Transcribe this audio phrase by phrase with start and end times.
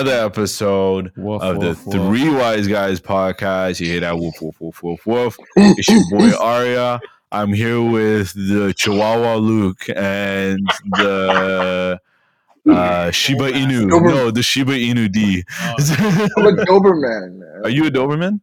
[0.00, 1.94] Another episode Woof, of the woof, woof.
[1.94, 3.80] Three Wise Guys podcast.
[3.80, 5.38] You hear that woof, woof, woof, woof, woof.
[5.56, 7.00] It's your boy Arya.
[7.32, 10.58] I'm here with the Chihuahua Luke and
[10.98, 11.98] the
[12.68, 13.86] uh, Shiba Inu.
[13.88, 15.44] No, the Shiba Inu D.
[15.60, 17.60] I'm a Doberman, man.
[17.64, 18.40] Are you a Doberman?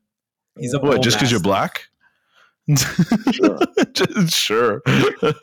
[0.58, 1.88] He's a What, just because you're black?
[3.32, 3.60] Sure.
[3.94, 4.82] Just- sure.
[4.86, 5.36] That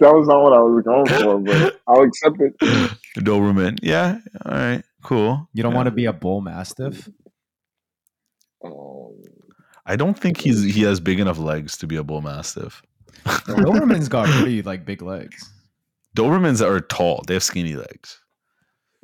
[0.00, 2.54] was not what I was going for, but I'll accept it.
[3.20, 3.78] Doberman.
[3.82, 4.18] Yeah.
[4.44, 4.82] All right.
[5.02, 5.48] Cool.
[5.52, 5.76] You don't Yeah.
[5.76, 7.08] want to be a bull mastiff?
[8.64, 9.12] Um,
[9.84, 12.82] I don't think he's he has big enough legs to be a bull mastiff.
[13.24, 15.50] Doberman's got pretty like big legs.
[16.16, 18.18] Dobermans are tall; they have skinny legs,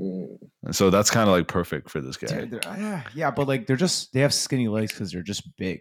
[0.00, 0.26] mm,
[0.64, 2.26] and so that's kind of like perfect for this guy.
[2.28, 5.42] They're- they're- yeah, yeah, but like they're just they have skinny legs because they're just
[5.58, 5.80] big.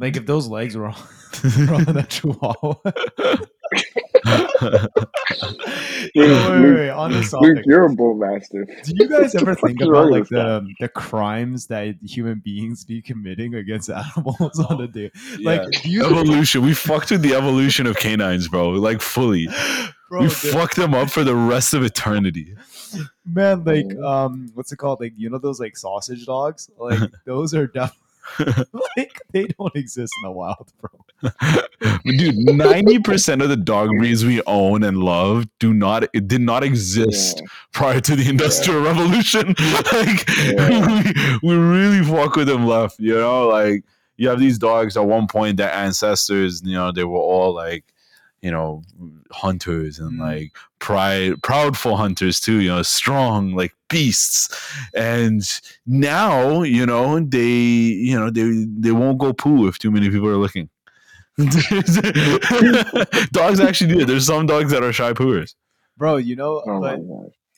[0.00, 0.94] Like if those legs were on,
[1.68, 2.74] were on that chihuahua.
[4.60, 4.70] Yo,
[6.14, 7.64] wait, wait, wait, on this topic.
[7.66, 8.68] you're a bull mastiff.
[8.84, 13.54] Do you guys ever think about like the the crimes that human beings be committing
[13.54, 15.10] against animals on a day?
[15.40, 16.62] Like, do you evolution.
[16.62, 18.70] We fucked with the evolution of canines, bro.
[18.70, 19.48] Like fully.
[20.10, 22.54] bro, we the- fucked them up for the rest of eternity.
[23.24, 27.54] man like um what's it called like you know those like sausage dogs like those
[27.54, 27.96] are definitely
[28.96, 30.90] like they don't exist in the wild bro
[32.04, 36.40] Dude, ninety percent of the dog breeds we own and love do not it did
[36.40, 37.46] not exist Yeah.
[37.72, 39.54] prior to the industrial revolution.
[39.92, 41.38] like Yeah.
[41.42, 43.84] we, we really fuck with them left, you know, like
[44.16, 47.84] you have these dogs at one point their ancestors, you know, they were all like,
[48.42, 48.82] you know,
[49.32, 50.20] hunters and Mm.
[50.20, 54.48] like pride proudful hunters too, you know, strong like beasts.
[54.94, 55.42] And
[55.86, 60.28] now, you know, they you know, they they won't go poo if too many people
[60.28, 60.68] are looking.
[63.32, 64.06] dogs actually do it.
[64.06, 65.54] There's some dogs that are shy pooers.
[65.96, 67.00] bro you know Oh but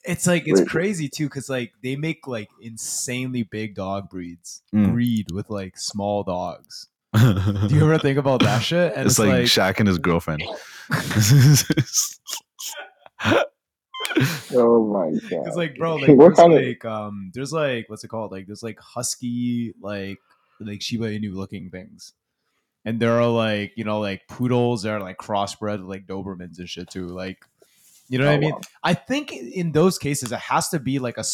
[0.04, 0.68] it's like it's Wait.
[0.68, 4.92] crazy too because like they make like insanely big dog breeds Mm.
[4.92, 9.44] breed with like small dogs do you ever think about that shit and it's, like,
[9.44, 10.42] Shaq and his girlfriend.
[14.54, 15.46] Oh my god.
[15.46, 18.32] It's like, bro, like What there's kind of- like um there's like what's it called?
[18.32, 20.18] Like there's like husky like
[20.60, 22.12] like Shiba Inu looking things.
[22.84, 26.58] And there are like, you know, like poodles that are like crossbred with like Dobermans
[26.58, 27.06] and shit too.
[27.06, 27.44] Like
[28.08, 28.50] you know what I Oh, mean?
[28.52, 28.60] wow.
[28.82, 31.24] I think in those cases it has to be like a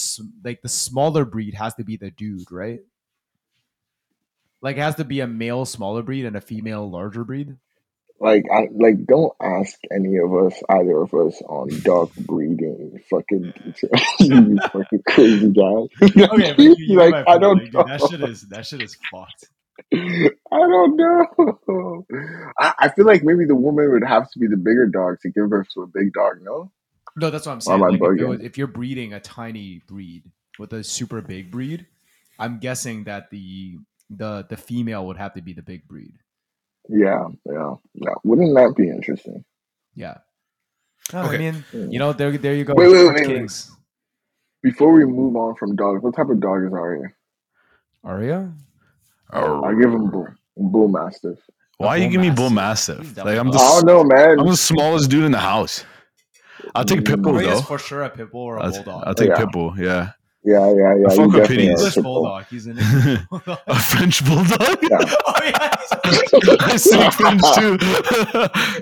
[0.44, 2.80] like the smaller breed has to be the dude, right?
[4.60, 7.56] Like it has to be a male smaller breed and a female larger breed.
[8.20, 9.06] Like, I like.
[9.06, 13.00] Don't ask any of us, either of us, on dog breeding.
[13.10, 13.52] Fucking,
[14.20, 15.62] you fucking crazy guy.
[16.02, 17.84] Okay, but you, you like, I don't like, dude, know.
[17.84, 19.48] that shit is that shit is fucked.
[19.94, 22.04] I don't know.
[22.58, 25.30] I, I feel like maybe the woman would have to be the bigger dog to
[25.30, 26.38] give birth to a big dog.
[26.42, 26.72] No.
[27.16, 27.80] No, that's what I'm saying.
[27.80, 30.24] Like if, was- if you're breeding a tiny breed
[30.58, 31.86] with a super big breed,
[32.38, 33.78] I'm guessing that the
[34.10, 36.14] the the female would have to be the big breed.
[36.88, 38.15] Yeah, yeah, yeah.
[38.25, 39.44] Wouldn't that be interesting?
[39.94, 40.19] Yeah.
[41.12, 41.34] No, Okay.
[41.34, 41.91] I mean, hmm.
[41.91, 42.75] you know, there there you go.
[42.75, 43.66] Wait, wait, Sports wait, wait.
[44.62, 47.09] Before we move on from dogs, what type of dog is Arya?
[48.04, 48.53] Aria?
[49.32, 51.38] I give him bull, bull mastiff.
[51.77, 52.98] Why A you bull give me bull mastiff?
[52.98, 53.25] mastiff?
[53.25, 54.41] Like I'm definitely- the I don't know, man.
[54.41, 55.84] I'm the smallest dude in the house.
[56.75, 57.04] I'll take hmm.
[57.04, 57.62] pit bull Oh, he is though.
[57.66, 59.04] for sure a pit bull or a I'll, bulldog.
[59.06, 59.37] I'll take Yeah.
[59.38, 59.75] pit bull.
[59.78, 60.10] Yeah,
[60.48, 60.88] Yeah, yeah, yeah.
[60.88, 61.69] I you fuck with definitely pitties.
[61.69, 62.44] are English bulldog.
[62.48, 63.59] He's an English bulldog.
[63.66, 64.78] a French bulldog.
[64.82, 64.98] Yeah.
[65.26, 65.75] oh yeah.
[66.60, 67.78] I speak French too.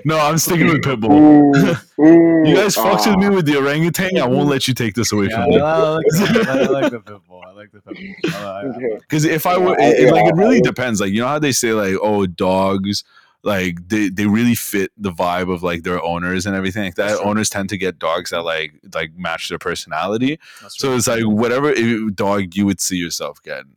[0.05, 1.11] no, I'm sticking with pit bull.
[1.11, 3.31] Ooh, ooh, You guys fucks with me ah.
[3.35, 4.17] with the orangutan.
[4.17, 5.59] I won't let you take this away Yeah, from me.
[5.59, 7.41] I like, the, I like the pit bull.
[7.45, 8.33] I like the pit bull.
[8.33, 8.97] I, I, Okay.
[8.99, 11.01] Because if I were, Yeah, it, it- like, it really depends.
[11.01, 13.03] Like, you know how they say, like, oh, dogs,
[13.43, 17.09] like, they, they really fit the vibe of like their owners and everything like that.
[17.09, 17.19] That's.
[17.21, 20.39] Owners tend to get dogs that like like match their personality.
[20.61, 20.97] That's So right.
[20.97, 21.73] it's like whatever
[22.09, 23.73] dog you would see yourself getting.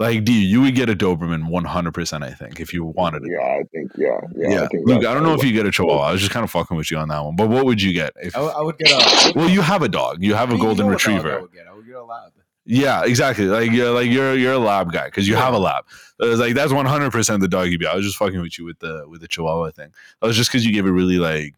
[0.00, 3.32] Like, D, you would get a Doberman 100%, I think, if you wanted it.
[3.32, 3.90] Yeah, I think.
[3.96, 4.48] Yeah, yeah.
[4.50, 6.02] Yeah, I think Luke, I don't know if you get a Chihuahua.
[6.04, 7.34] I was just kind of fucking with you on that one.
[7.34, 8.12] But what would you get?
[8.22, 9.32] If I, would- I would get a.
[9.36, 10.22] well, you have a dog.
[10.22, 11.40] You have a golden what I retriever.
[11.40, 11.66] would get?
[11.66, 12.30] I would get a lab.
[12.70, 13.46] Yeah, exactly.
[13.46, 15.84] Like you're like you're you're a lab guy because you have a lab.
[16.18, 17.78] Was like that's one hundred percent the dog you.
[17.88, 19.90] I was just fucking with you with the with the Chihuahua thing.
[20.20, 21.54] That was just because you gave it really like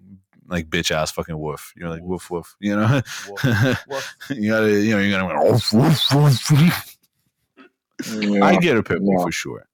[0.47, 1.73] like bitch ass fucking woof.
[1.77, 2.55] You're like woof woof.
[2.61, 3.03] You know.
[3.29, 4.17] Woof, woof.
[4.31, 6.97] you gotta you know you gotta go, woof, woof, woof, woof.
[8.21, 8.45] Yeah.
[8.45, 9.25] I get a pit bull Yeah.
[9.25, 9.67] for sure.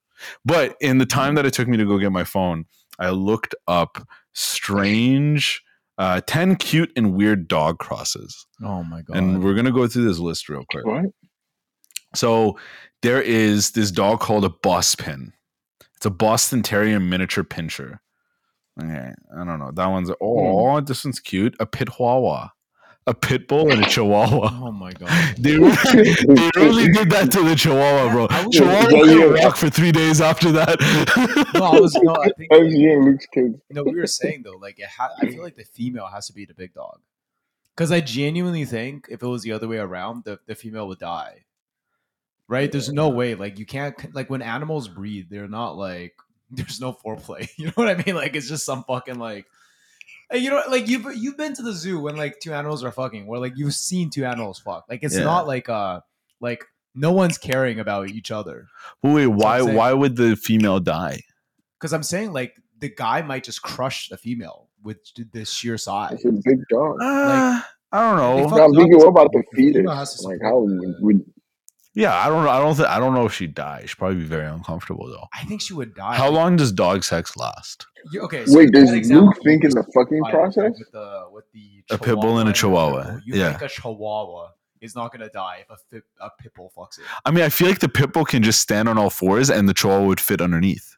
[0.47, 2.65] But in the time that it took me to go get my phone,
[2.99, 3.99] I looked up
[4.33, 5.63] strange,
[5.99, 8.47] uh, 10 cute and weird dog crosses.
[8.63, 9.17] Oh my god.
[9.17, 10.87] And we're going to go through this list real quick.
[10.87, 11.05] What?
[12.17, 12.59] So
[13.03, 15.33] there is this dog called a Bospin.
[15.97, 17.99] It's a Boston Terrier miniature pinscher.
[18.83, 19.71] Okay, I don't know.
[19.73, 21.57] That one's oh, this one's cute.
[21.59, 22.49] A pit chihuahua,
[23.07, 24.51] a pit bull, and a chihuahua.
[24.63, 25.09] oh my god.
[25.39, 28.27] They really, they really did that to the chihuahua, bro.
[28.29, 29.45] I was- Chihuahua couldn't yeah.
[29.45, 30.79] walk for three days after that.
[31.55, 33.59] No, I was no, I think That was you and Luke's kids.
[33.71, 36.35] no, we were saying though, like it ha- I feel like the female has to
[36.35, 37.01] be the big dog.
[37.75, 40.99] Because I genuinely think if it was the other way around, the, the female would
[40.99, 41.46] die.
[42.49, 42.71] Right?
[42.71, 43.35] There's no way.
[43.35, 46.15] Like you can't like when animals breed, they're not like
[46.51, 47.49] there's no foreplay.
[47.59, 48.15] You know what I mean?
[48.15, 49.47] Like it's just some fucking like
[50.33, 53.27] you know, like you've you've been to the zoo when like two animals are fucking,
[53.27, 54.85] where like you've seen two animals fuck.
[54.89, 55.25] Like it's Yeah.
[55.25, 56.01] not like uh
[56.41, 56.65] like
[56.95, 58.69] no one's caring about each other.
[59.03, 61.23] But wait, why why would the female die?
[61.79, 64.99] Because I'm saying like the guy might just crush the female with
[65.33, 66.13] the sheer size.
[66.13, 66.97] It's a big dog.
[67.01, 67.61] Uh,
[67.93, 68.37] I don't know.
[68.37, 69.05] They No, fuck I'm thinking, dogs.
[69.05, 70.23] what about the The fetus?
[70.25, 71.25] Like, how would, would
[71.97, 72.51] Yeah, I don't know.
[72.51, 73.85] I don't think I don't know if she'd die.
[73.87, 75.27] She'd probably be very uncomfortable though.
[75.33, 76.15] I think she would die.
[76.15, 77.87] How long does dog sex last?
[78.13, 78.45] You- okay.
[78.49, 78.71] wait?
[78.71, 80.79] Does example Luke think in the fucking process?
[80.79, 83.21] with the with the A pit bull and a chihuahua chihuahua, pit bull.
[83.25, 83.51] You yeah.
[83.57, 84.49] think a chihuahua
[84.83, 87.05] is not gonna die if a, fi- a pit bull fucks it?
[87.25, 89.67] I mean, I feel like the pit bull can just stand on all fours and
[89.67, 90.97] the chihuahua would fit underneath.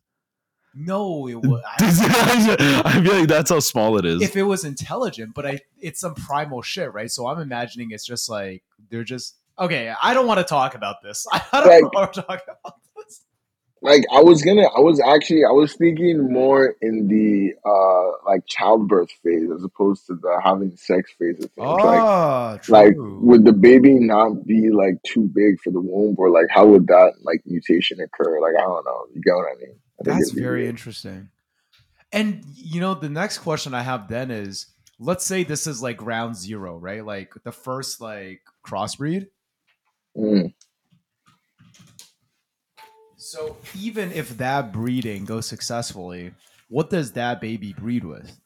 [0.75, 1.63] No, it would.
[1.65, 4.21] I, I feel like that's how small it is.
[4.21, 7.11] if it was intelligent, but I it's some primal shit, right?
[7.11, 9.93] So I'm imagining it's just like they're just okay.
[10.03, 11.27] I don't want to talk about this.
[11.33, 13.25] I don't Like- want to talk about this.
[13.81, 18.43] Like, I was gonna, I was actually, I was thinking more in the uh like
[18.49, 21.67] childbirth phase as opposed to the having sex phase of things.
[21.85, 26.29] Like, Ah, like would the baby not be like too big for the womb, or
[26.31, 28.41] like how would that like mutation occur?
[28.41, 29.05] Like, I don't know.
[29.15, 29.77] You get what I mean?
[30.01, 30.71] I That's very weird.
[30.71, 31.29] interesting.
[32.11, 34.67] And you know, the next question I have then is
[34.99, 37.07] let's say this is like round zero, right?
[37.07, 39.29] Like the first like crossbreed.
[40.19, 40.55] Mm.
[43.17, 46.33] So even if that breeding goes successfully,
[46.69, 48.39] what does that baby breed with?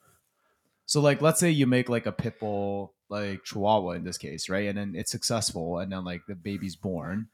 [0.86, 4.48] So like let's say you make like a pit bull like chihuahua in this case,
[4.48, 4.69] right?
[4.69, 7.28] And then it's successful and then like the baby's born.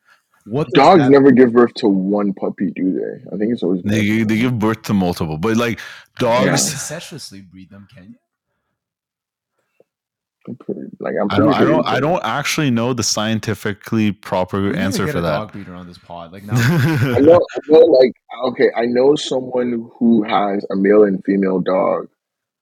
[0.44, 3.35] What Dogs that- never give birth to one puppy, do they?
[3.35, 5.79] I think it's always they, they give birth to multiple, but like
[6.20, 8.14] You can't dogs, incestuously breed them, can you?
[10.49, 14.77] I'm like I'm I don't, I don't, I don't actually know the scientifically proper We
[14.77, 15.39] answer get for a that.
[15.39, 16.55] Dog breeder on this pod, like now.
[16.55, 18.12] I know, I know, like
[18.47, 22.09] okay, I know someone who has a male and female dog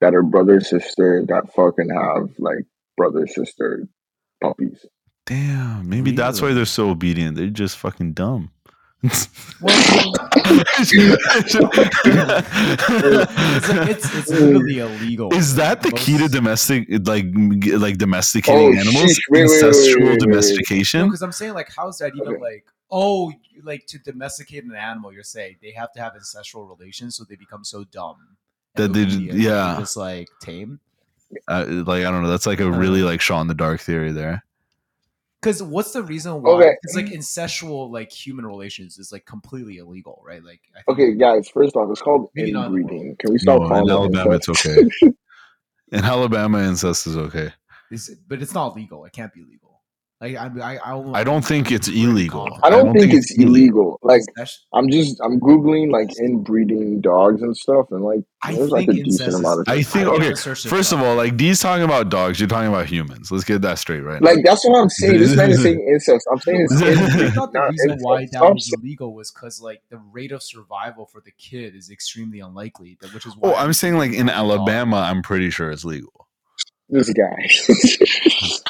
[0.00, 2.66] that are brother sister that fucking have like
[2.96, 3.88] brother sister
[4.42, 4.84] puppies.
[5.26, 7.36] Damn, maybe that's why they're so obedient.
[7.36, 8.50] They're just fucking dumb.
[9.60, 10.12] Well,
[10.78, 10.92] it's,
[13.70, 15.32] it's, it's literally illegal.
[15.34, 18.94] Is that the key to domestic, like like domesticating Oh, animals?
[18.94, 19.18] sheesh.
[19.30, 20.18] Wait, wait, wait, Incestual wait, wait, wait.
[20.20, 21.06] domestication.
[21.06, 22.40] because I'm saying like, how is that even Okay.
[22.42, 22.66] like?
[22.90, 27.16] Oh, you- like to domesticate an animal, you're saying they have to have ancestral relations,
[27.16, 28.16] so they become so dumb
[28.76, 29.72] That they just- yeah.
[29.72, 30.78] they're just like tame.
[31.48, 32.28] Uh, like I don't know.
[32.28, 34.44] That's like a really like shot in the dark theory there.
[35.46, 36.50] Because what's the reason why?
[36.50, 36.76] Okay.
[36.82, 40.42] It's like incestual like human relations is like completely illegal, right?
[40.42, 41.48] Like, I think Okay, guys.
[41.48, 43.16] First off, it's called Maybe not in inbreeding.
[43.20, 44.66] Can we stop No, calling in Alabama, incest?
[44.66, 44.66] it's
[45.02, 45.12] okay.
[45.92, 47.52] In Alabama, incest is okay.
[47.92, 49.04] It's, but it's not legal.
[49.04, 49.65] It can't be legal.
[50.18, 52.48] Like I, I, I, I don't think it's illegal.
[52.62, 53.98] I don't, think, it's illegal.
[54.02, 58.70] Like That's- I'm just I'm googling like inbreeding dogs and stuff, and like I there's
[58.70, 59.68] like a think decent incest amount of.
[59.68, 60.24] I I think okay.
[60.24, 63.30] wanna search this First of all, like D's talking about dogs, you're talking about humans.
[63.30, 65.18] Let's get that straight right Like that's what I'm saying.
[65.18, 66.26] This man is saying incest.
[66.32, 69.82] I'm saying it's I thought the reason why that Stop was illegal was because like
[69.90, 72.96] the rate of survival for the kid is extremely unlikely.
[73.02, 73.52] That which is oh, why.
[73.52, 74.36] Oh, I'm saying like in Dog.
[74.36, 76.26] Alabama, I'm pretty sure it's legal.
[76.88, 77.50] this guy.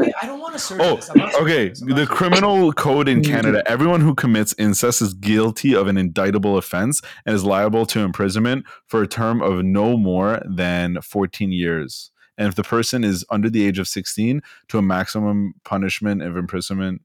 [0.00, 1.08] Okay, I don't want to search Oh, this.
[1.10, 1.68] I'm not searching okay.
[1.68, 1.82] this.
[1.82, 3.32] I'm not The criminal code in mm-hmm.
[3.32, 8.00] Canada, everyone who commits incest is guilty of an indictable offense and is liable to
[8.00, 12.10] imprisonment for a term of no more than 14 years.
[12.38, 16.36] And if the person is under the age of 16, to a maximum punishment of
[16.36, 17.02] imprisonment.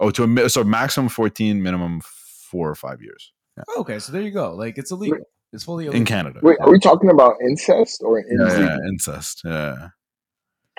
[0.00, 3.64] Oh, to a so maximum 14, minimum four or five years this.
[3.68, 4.54] Oh, okay, so there you go.
[4.54, 5.18] Like it's illegal.
[5.52, 6.00] It's fully illegal.
[6.00, 6.40] in Canada.
[6.42, 9.42] Wait, are we talking about incest or Yeah, yeah, incest.
[9.44, 9.88] Yeah.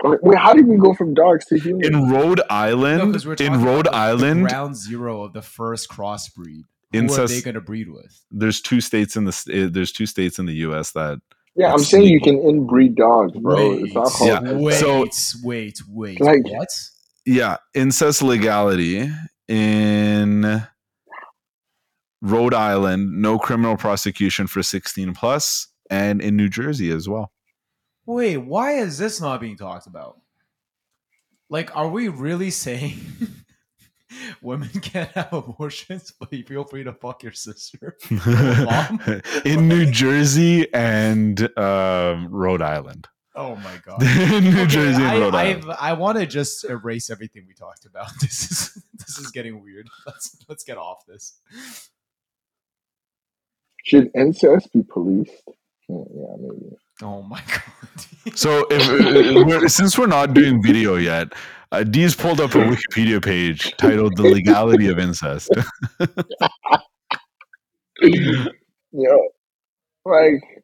[0.01, 1.87] Wait, how did we go from dogs to humans?
[1.87, 5.89] In Rhode No, we're in Rhode about, like, the Island, ground zero of the first
[5.89, 6.63] crossbreed.
[6.91, 8.23] Who are they going to breed with?
[8.29, 10.91] There's two states in the eh, there's two states in the U.S.
[10.91, 11.19] that
[11.55, 13.73] yeah, I'm it's saying you can inbreed dogs, bro.
[13.73, 16.21] it's not Wait, called Yeah, wait, so- wait, wait.
[16.21, 16.69] Like- what?
[17.25, 19.09] yeah incest legality
[19.47, 20.63] in
[22.21, 27.32] Rhode Island, no criminal prosecution for 16 plus, and in New Jersey as well.
[28.05, 30.19] Wait, why is this not being talked about?
[31.49, 32.99] Like, are we really saying
[34.41, 37.95] women can't have abortions, but you feel free to fuck your sister?
[38.11, 38.99] Mom?
[39.45, 43.07] in New Jersey and um, Rhode Island.
[43.35, 44.01] Oh my god.
[44.01, 45.65] New Okay, Jersey and I, Rhode I, Island.
[45.79, 48.09] I want to just erase everything we talked about.
[48.21, 49.87] This is this is getting weird.
[50.05, 51.39] Let's let's get off this.
[53.83, 55.31] Should incest be policed?
[55.89, 56.75] Hmm, yeah, maybe.
[57.01, 58.37] Oh my god.
[58.37, 61.33] So, if, uh, we're, since we're not doing video yet,
[61.71, 65.49] uh, Dee's pulled up a Wikipedia page titled "The Legality of Incest."
[68.95, 69.15] Yeah,
[70.05, 70.63] like,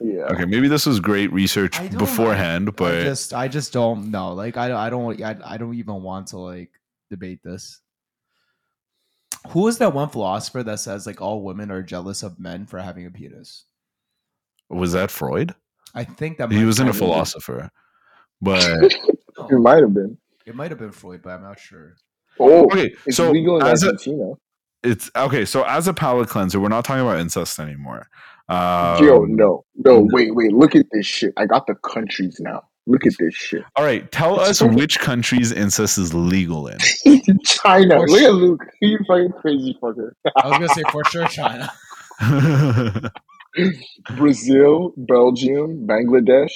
[0.00, 0.22] yeah.
[0.30, 4.10] okay, maybe this was great research I don't- beforehand, I but just I just don't
[4.10, 4.32] know.
[4.34, 6.70] Like I I don't I, I don't even want to like
[7.10, 7.80] debate this.
[9.48, 12.78] Who is that one philosopher that says like all women are jealous of men for
[12.78, 13.64] having a penis?
[14.68, 15.54] Was that Freud?
[15.94, 17.70] I think that He wasn't a philosopher,
[18.40, 18.62] but
[19.50, 20.16] It might have been.
[20.46, 21.94] it might have been Freud, but I'm not sure.
[22.40, 22.94] Oh, okay.
[23.06, 24.32] it's So legal in as a, Argentina.
[24.82, 25.44] it's okay.
[25.44, 28.08] So as a palate cleanser, we're not talking about incest anymore.
[28.48, 30.52] Um, Yo, no, no, wait, wait.
[30.52, 31.32] Look at this shit.
[31.36, 32.62] I got the countries now.
[32.86, 33.62] Look at this shit.
[33.76, 36.78] All right, tell us which countries incest is legal in.
[37.44, 37.96] China.
[38.00, 38.28] For Look sure.
[38.28, 38.64] at Luke.
[38.80, 40.10] You fucking crazy fucker.
[40.42, 41.70] I was gonna say for sure China.
[44.16, 46.52] Brazil, Belgium, Bangladesh,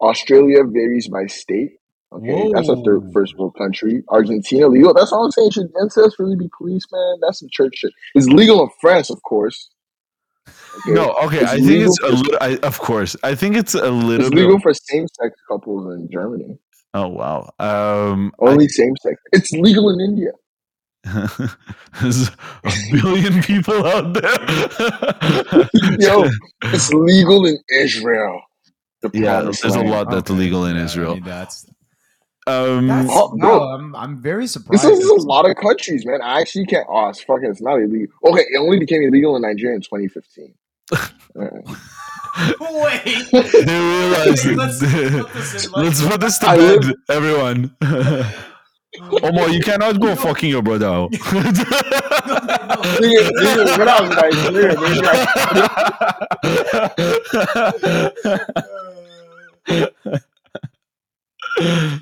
[0.00, 1.72] Australia varies by state.
[2.12, 4.02] Okay, that's a third first world country.
[4.08, 4.92] Argentina legal.
[4.92, 5.52] That's all I'm saying.
[5.52, 7.18] Should incest really be police, man?
[7.22, 7.92] That's some church shit.
[8.16, 9.70] It's legal in France, of course.
[10.48, 10.92] Okay?
[10.92, 11.38] no, okay.
[11.42, 12.38] It's I think it's a little.
[12.40, 14.40] I, of course, I think it's a little It's bit.
[14.40, 16.58] legal for same-sex couples in Germany.
[16.94, 17.48] oh wow.
[17.60, 19.16] Um, Only same-sex.
[19.32, 20.32] It's legal in India.
[22.00, 25.68] There's a billion people out there.
[25.98, 26.28] Yo,
[26.64, 28.42] it's legal in Israel.
[29.02, 31.14] The yeah, promised there's a lot that's Okay, illegal in yeah, I Israel.
[31.14, 31.66] mean, that's
[32.46, 33.58] Um, that's Oh, bro.
[33.60, 34.84] wow, I'm I'm very This surprised.
[34.84, 36.20] is a lot of countries, man.
[36.22, 36.86] I actually can't.
[36.88, 37.50] Oh, it's fucking.
[37.50, 38.14] It's not illegal.
[38.24, 40.54] Okay, it only became illegal in Nigeria in 2015.
[42.60, 43.26] Wait.
[43.32, 44.46] they realized.
[44.46, 47.76] Let's put this in, like- let's put this to bed, everyone.
[48.98, 50.86] Omo, you cannot go fucking your brother.
[50.86, 51.12] out.
[51.12, 51.52] Nigga,
[53.30, 54.16] nigga, when I was in
[54.54, 54.86] Nigeria, they were
[59.78, 59.94] like,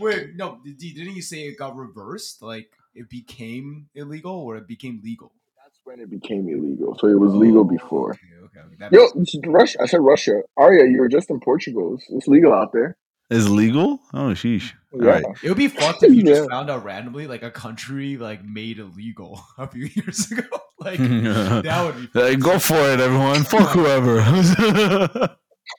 [0.01, 2.43] Wait, no, D, didn't you say it got reversed?
[2.43, 5.33] Like it became illegal or it became legal?
[5.63, 6.97] That's when it became illegal.
[6.99, 8.11] So it was legal Oh, before.
[8.13, 8.61] Okay, okay.
[8.61, 8.77] okay.
[8.79, 9.79] That Yo, makes- Russia.
[9.83, 10.43] I said Russia.
[10.57, 11.95] Arya, you were just in Portugal.
[11.95, 12.97] It's, it's legal out there.
[13.31, 14.01] Is legal?
[14.15, 14.73] Oh, sheesh.
[14.93, 15.11] All Yeah.
[15.11, 15.25] right.
[15.43, 18.79] it would be fucked if you just found out randomly like a country like made
[18.79, 20.43] illegal a few years ago.
[20.81, 22.15] like that would be fucked.
[22.15, 23.45] Like, go for it, everyone.
[23.45, 24.21] Fuck whoever.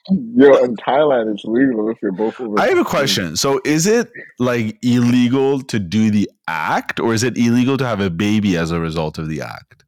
[0.08, 2.60] Yo, in Thailand, it's legal if you're both over.
[2.60, 3.36] I have a question.
[3.36, 8.00] So, is it like illegal to do the act, or is it illegal to have
[8.00, 9.84] a baby as a result of the act?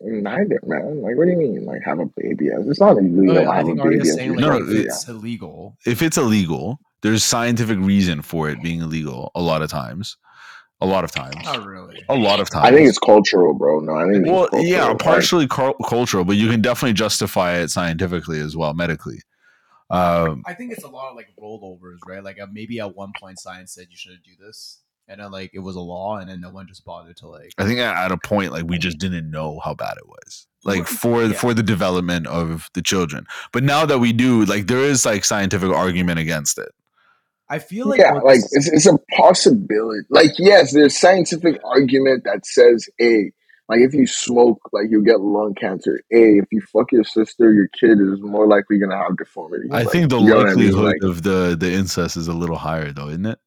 [0.00, 1.02] Neither, man.
[1.02, 1.64] Like, what do you mean?
[1.66, 2.46] Like, have a baby?
[2.46, 3.88] It's not illegal oh, No, to I have a think baby.
[3.96, 5.76] Arya's as saying like No, trying if to- it's illegal.
[5.86, 9.30] If it's illegal, there's scientific reason for it being illegal.
[9.34, 10.16] A lot of times,
[10.80, 12.04] a lot of times, Not really.
[12.08, 12.66] a lot of times.
[12.66, 13.80] I think it's cultural, bro.
[13.80, 14.64] No, I think well, cultural.
[14.64, 19.20] yeah, partially cul- cultural, but you can definitely justify it scientifically as well, medically.
[19.88, 22.22] Um, I think it's a lot of like rollovers, right?
[22.22, 25.52] Like uh, maybe at one point science said you shouldn't do this, and then like
[25.54, 27.52] it was a law, and then no one just bothered to like.
[27.56, 30.46] I think at at a point, like we just didn't know how bad it was,
[30.64, 31.32] like for yeah.
[31.34, 33.26] for the development of the children.
[33.52, 36.72] But now that we do, like there is like scientific argument against it.
[37.48, 40.06] I feel like yeah, like it's, it's a possibility.
[40.10, 43.32] Like, yes, there's scientific argument that says, a
[43.68, 46.00] like if you smoke, like you get lung cancer.
[46.12, 49.70] A if you fuck your sister, your kid is more likely gonna have deformity.
[49.70, 50.76] I Like, think the you know what I mean?
[50.76, 53.38] likelihood Like, of the the incest is a little higher, though, isn't it?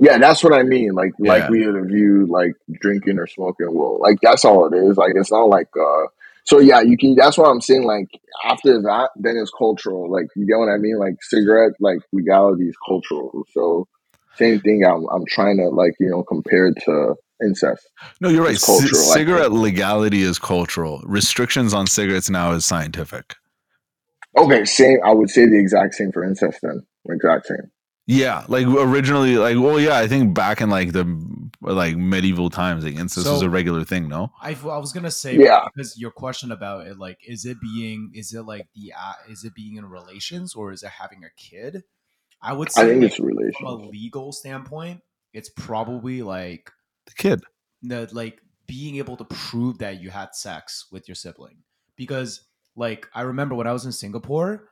[0.00, 0.94] yeah, that's what I mean.
[0.94, 1.50] Like Yeah.
[1.50, 3.68] likelihood of you like drinking or smoking.
[3.74, 4.96] Well, like that's all it is.
[4.96, 6.06] Like it's not like uh.
[6.44, 7.14] So yeah, you can.
[7.14, 7.84] That's what I'm saying.
[7.84, 8.08] Like
[8.44, 10.10] after that, then it's cultural.
[10.10, 10.98] Like you get what I mean.
[10.98, 13.44] Like cigarette, like legality is cultural.
[13.52, 13.88] So
[14.36, 14.84] same thing.
[14.84, 17.88] I'm I'm trying to like you know compare it to incest.
[18.20, 18.58] No, you're right.
[18.58, 21.00] C- cigarette legality is cultural.
[21.04, 23.36] Restrictions on cigarettes now is scientific.
[24.36, 24.98] Okay, same.
[25.04, 26.58] I would say the exact same for incest.
[26.62, 27.70] Then exact same.
[28.06, 31.04] Yeah, like originally, like well, yeah, I think back in like the
[31.62, 34.08] like medieval times, like incest was a regular thing.
[34.08, 35.64] No, I, I was gonna say Yeah.
[35.74, 39.44] because your question about it like is it being is it like the uh, is
[39.44, 41.82] it being in relations or is it having a kid?
[42.42, 43.90] I would say I think like, it's from a relation.
[43.90, 45.00] legal standpoint,
[45.32, 46.70] it's probably like
[47.06, 47.42] the kid.
[47.82, 51.58] the like being able to prove that you had sex with your sibling
[51.96, 52.40] because
[52.76, 54.68] like i remember when i was in singapore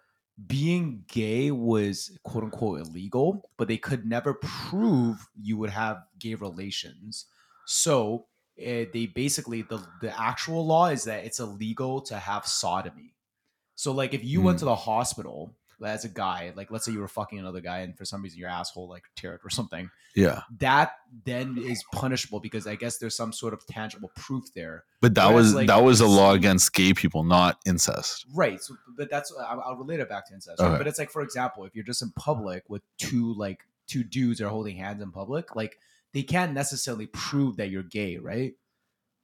[0.47, 6.35] being gay was quote unquote illegal but they could never prove you would have gay
[6.35, 7.27] relations
[7.67, 8.27] so
[8.59, 13.15] eh, they basically the the actual law is that it's illegal to have sodomy
[13.75, 14.61] so like if you went Mm.
[14.61, 17.97] to the hospital as a guy like let's say you were fucking another guy and
[17.97, 20.93] for some reason your asshole like teared or something Yeah, that
[21.25, 24.85] then is punishable because I guess there's some sort of tangible proof there.
[25.01, 28.27] but that Whereas, was like, that was a law against gay people, not incest.
[28.35, 28.61] Right.
[28.63, 30.61] So, but that's I'll, I'll relate it back to incest.
[30.61, 30.77] Okay.
[30.79, 34.41] But it's like, for example, if you're just in public with two like two dudes
[34.41, 35.79] are holding hands in public, like
[36.13, 38.53] they can't necessarily prove that you're gay, right?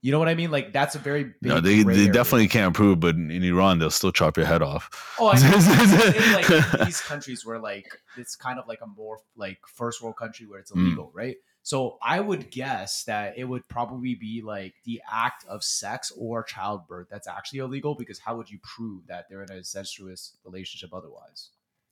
[0.00, 0.50] You know what I mean?
[0.52, 1.34] Like that's a very big.
[1.42, 2.12] No, they they area.
[2.12, 4.88] definitely can't prove, but in Iran they'll still chop your head off.
[5.18, 9.58] Oh, I mean, like these countries where like it's kind of like a more like
[9.66, 10.86] first world country where it's Mm.
[10.86, 11.36] illegal, right?
[11.64, 16.42] So I would guess that it would probably be like the act of sex or
[16.44, 20.94] childbirth that's actually illegal because how would you prove that they're in a incestuous relationship
[20.94, 21.50] otherwise?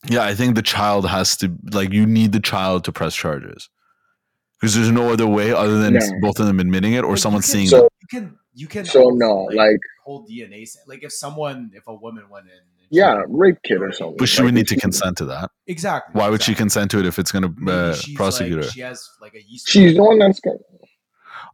[0.08, 3.68] Yeah, I think the child has to like you need the child to press charges
[4.60, 6.00] because there's no other way other than No.
[6.20, 7.92] both of them admitting it or Like, you someone can- seeing So- it.
[8.02, 12.24] You can you can So no, like whole DNA like if someone if a woman
[12.30, 14.16] went in and she- yeah, rape kid or something.
[14.16, 15.50] But she Like, would need to consent to that.
[15.66, 18.70] exactly Why would she consent to it if it's going to uh, prosecute like, her?
[18.70, 19.68] She has like a yeast.
[19.68, 20.54] She's the one that's got.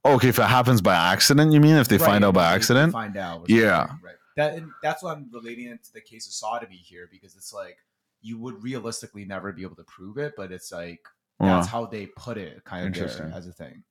[0.04, 2.92] Oh, okay, if it happens by accident, you mean if they find out by accident?
[2.92, 3.48] Find out.
[3.48, 3.86] Yeah.
[4.02, 4.14] Right.
[4.36, 7.52] That and that's why I'm relating it to the case of sodomy here because it's
[7.52, 7.76] like
[8.20, 11.00] you would realistically never be able to prove it, but it's like
[11.42, 13.32] that's Uh, how they put it, kind of there Interesting.
[13.32, 13.82] as a thing.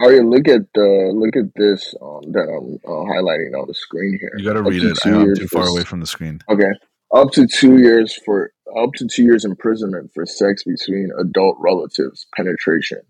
[0.00, 3.74] Oh yeah, look at the look at this um, that I'm uh, highlighting on the
[3.74, 4.32] screen here.
[4.36, 4.98] you got to Up read to it.
[5.04, 6.40] I'm too far s- away from the screen.
[6.50, 6.70] Okay,
[7.14, 12.26] up to two years for up to two years imprisonment for sex between adult relatives
[12.36, 13.00] penetration.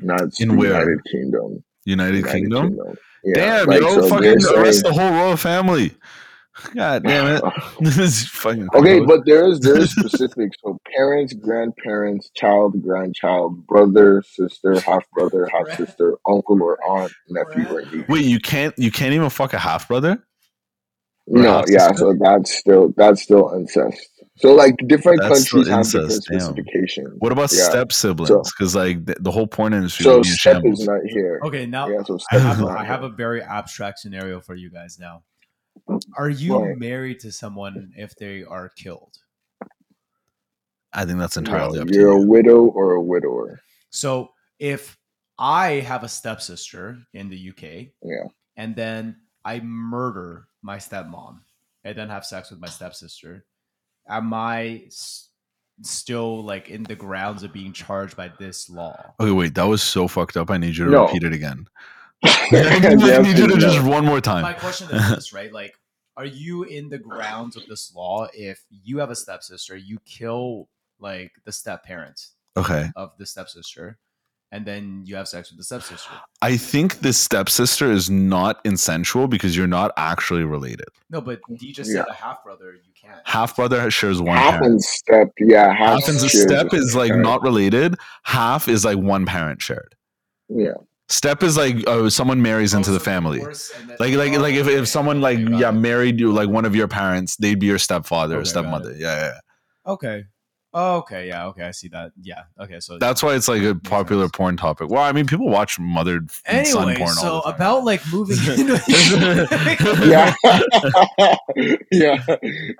[0.00, 0.68] Not In the where?
[0.68, 1.64] United Kingdom.
[1.84, 2.68] United, United Kingdom.
[2.68, 2.94] Kingdom.
[3.24, 5.92] Yeah, Damn, like, yo, so fucking arrest the whole royal family.
[6.74, 7.44] God damn it.
[7.80, 9.08] this is fucking Okay, gross.
[9.08, 10.52] but there is there is specific.
[10.62, 17.66] So parents, grandparents, child, grandchild, brother, sister, half brother, half sister, uncle or aunt, nephew
[17.68, 18.06] or niece.
[18.08, 20.22] wait, you can't you can't even fuck a half brother?
[21.26, 24.08] No, yeah, so that's still that's still incest.
[24.38, 26.40] So like different That's countries have different incest, damn.
[26.40, 27.14] specifications.
[27.18, 27.68] What about Yeah.
[27.70, 28.52] step siblings?
[28.56, 30.80] Because like the, the whole porn industry So would be in step shambles.
[30.80, 31.40] is not here.
[31.44, 34.40] Okay, now Yeah, so I have, is a, not I have a very abstract scenario
[34.40, 35.22] for you guys now.
[36.16, 36.78] Are you Right.
[36.78, 39.16] married to someone if they are killed?
[40.92, 42.00] I think that's entirely No, up to you.
[42.00, 43.60] You're a widow or a widower.
[43.90, 44.96] So if
[45.38, 48.24] I have a stepsister in the UK, Yeah.
[48.56, 51.40] and then I murder my stepmom
[51.84, 53.44] and then have sex with my stepsister,
[54.08, 55.28] am I s-
[55.82, 59.14] still like in the grounds of being charged by this law?
[59.20, 60.50] Okay, wait, that was so fucked up.
[60.50, 61.06] I need you to No.
[61.06, 61.68] repeat it again.
[62.22, 62.28] The
[62.70, 64.42] I need answer you to is just one more time.
[64.42, 65.52] My question is this, right?
[65.52, 65.74] Like,
[66.16, 70.68] are you in the grounds of this law if you have a stepsister, you kill
[70.98, 72.20] like the step parent
[72.56, 72.90] Okay.
[72.96, 73.98] of the stepsister,
[74.50, 76.10] and then you have sex with the stepsister?
[76.42, 80.88] I think the stepsister is not insensual because you're not actually related.
[81.10, 81.98] No, but you just Yeah.
[82.02, 83.20] said a half brother, you can't.
[83.24, 84.66] Half brother shares one half parent.
[84.72, 87.22] and step, yeah, half, Half and step is like parent.
[87.24, 87.94] not related.
[88.24, 89.94] Half is like one parent shared.
[90.48, 90.72] Yeah,
[91.10, 93.38] Step is like oh, someone marries into the family.
[93.38, 96.64] divorce and then- Like like like if, if someone like yeah married you like one
[96.66, 98.92] of your parents, they'd be your stepfather or Okay, got stepmother.
[98.96, 99.16] Yeah.
[99.32, 99.92] yeah.
[99.92, 100.24] Okay.
[100.80, 101.26] Oh, okay.
[101.26, 101.46] Yeah.
[101.48, 101.64] Okay.
[101.64, 102.12] I see that.
[102.22, 102.42] Yeah.
[102.60, 102.78] Okay.
[102.78, 104.32] So That's why it's like a popular sense.
[104.36, 104.88] porn topic.
[104.90, 107.54] Well, I mean, people watch mothered and son porn So all the time.
[107.56, 108.78] about like moving into
[110.06, 110.34] yeah,
[111.90, 112.24] yeah,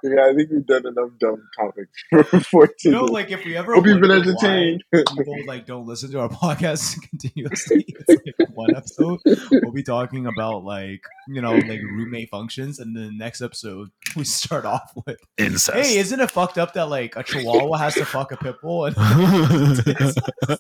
[0.03, 0.25] yeah.
[0.27, 2.97] I think we've done enough dumb topics for, for you today.
[2.97, 4.85] know, like if we ever Hope you've been entertained.
[4.93, 7.85] people like don't listen to our podcast continuously.
[7.89, 9.19] It's like one episode
[9.51, 13.89] we'll be talking about like you know like roommate functions, and then the next episode
[14.17, 15.77] we start off with, Incest.
[15.77, 18.87] "Hey, isn't it fucked up that like a Chihuahua has to fuck a pit bull?"
[18.87, 18.97] And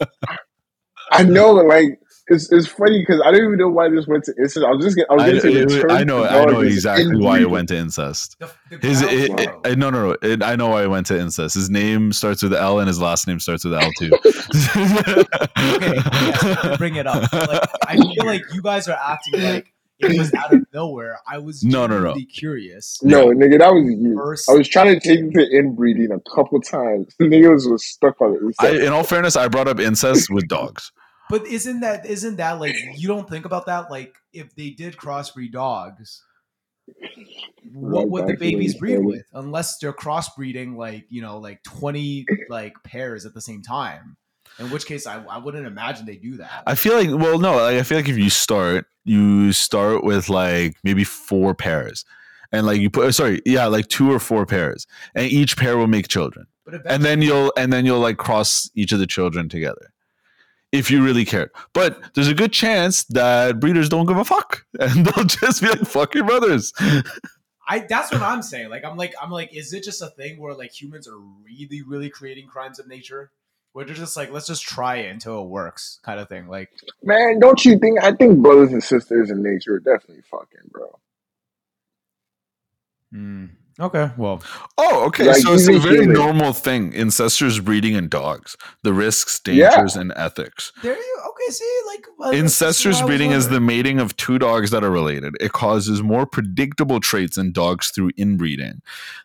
[1.10, 1.98] I know, like
[2.30, 4.64] it's it's funny because I don't even know why this went to incest.
[4.66, 6.74] I was just gonna, I was I, gonna it- I know, I know dog is
[6.74, 8.36] exactly why it went to incest.
[8.38, 10.16] the, the His, it, were- it, it- no, no, no.
[10.22, 11.54] It, I know why it went to incest.
[11.54, 14.10] His name starts with L, and his last name starts with L too.
[14.14, 17.32] okay, yes, bring it up.
[17.32, 21.18] Like, I feel like you guys are acting like it was out of nowhere.
[21.26, 21.94] I was No, no, no.
[21.96, 22.98] genuinely curious.
[23.02, 24.14] No, nigga, that was you.
[24.16, 27.14] First, I was trying to take you to inbreeding a couple times.
[27.18, 28.54] The niggas was stuck on it.
[28.60, 30.92] I, in all fairness, I brought up incest with dogs.
[31.30, 33.90] but isn't that isn't that like you don't think about that?
[33.90, 36.22] Like if they did crossbreed dogs,
[37.72, 39.06] what Right would the back to where babies breed started.
[39.06, 39.26] with?
[39.34, 44.16] Unless they're crossbreeding like you know like twenty like pairs at the same time.
[44.58, 46.64] In which case, I, I wouldn't imagine they do that.
[46.66, 50.28] I feel like, well, no, like, I feel like if you start, you start with
[50.28, 52.04] like maybe four pairs,
[52.50, 55.76] and like you put, uh, sorry, yeah, like two or four pairs, and each pair
[55.78, 59.06] will make children, but and then you'll and then you'll like cross each of the
[59.06, 59.92] children together,
[60.72, 61.50] if you really care.
[61.72, 65.68] But there's a good chance that breeders don't give a fuck, and they'll just be
[65.68, 66.72] like, "Fuck your brothers."
[67.68, 68.70] I that's what I'm saying.
[68.70, 71.82] Like I'm like I'm like, is it just a thing where like humans are really
[71.82, 73.30] really creating crimes of nature?
[73.78, 76.48] Where they're just like, let's just try it until it works, kind of thing.
[76.48, 76.68] Like
[77.00, 78.02] Man, don't you think?
[78.02, 80.98] I think brothers and sisters in nature are definitely fucking, bro.
[83.78, 84.42] okay, well,
[84.78, 85.28] Oh, okay.
[85.28, 86.12] Like, so it's a very human.
[86.14, 86.92] normal thing.
[86.92, 89.70] Incestuous breeding in dogs, the risks, Yeah.
[89.70, 90.72] dangers, and ethics.
[90.82, 91.52] there you okay.
[91.52, 94.72] See, like uh, this Incestuous what I was breeding is the mating of two dogs
[94.72, 95.36] that are related.
[95.38, 98.82] It causes more predictable traits in dogs through inbreeding.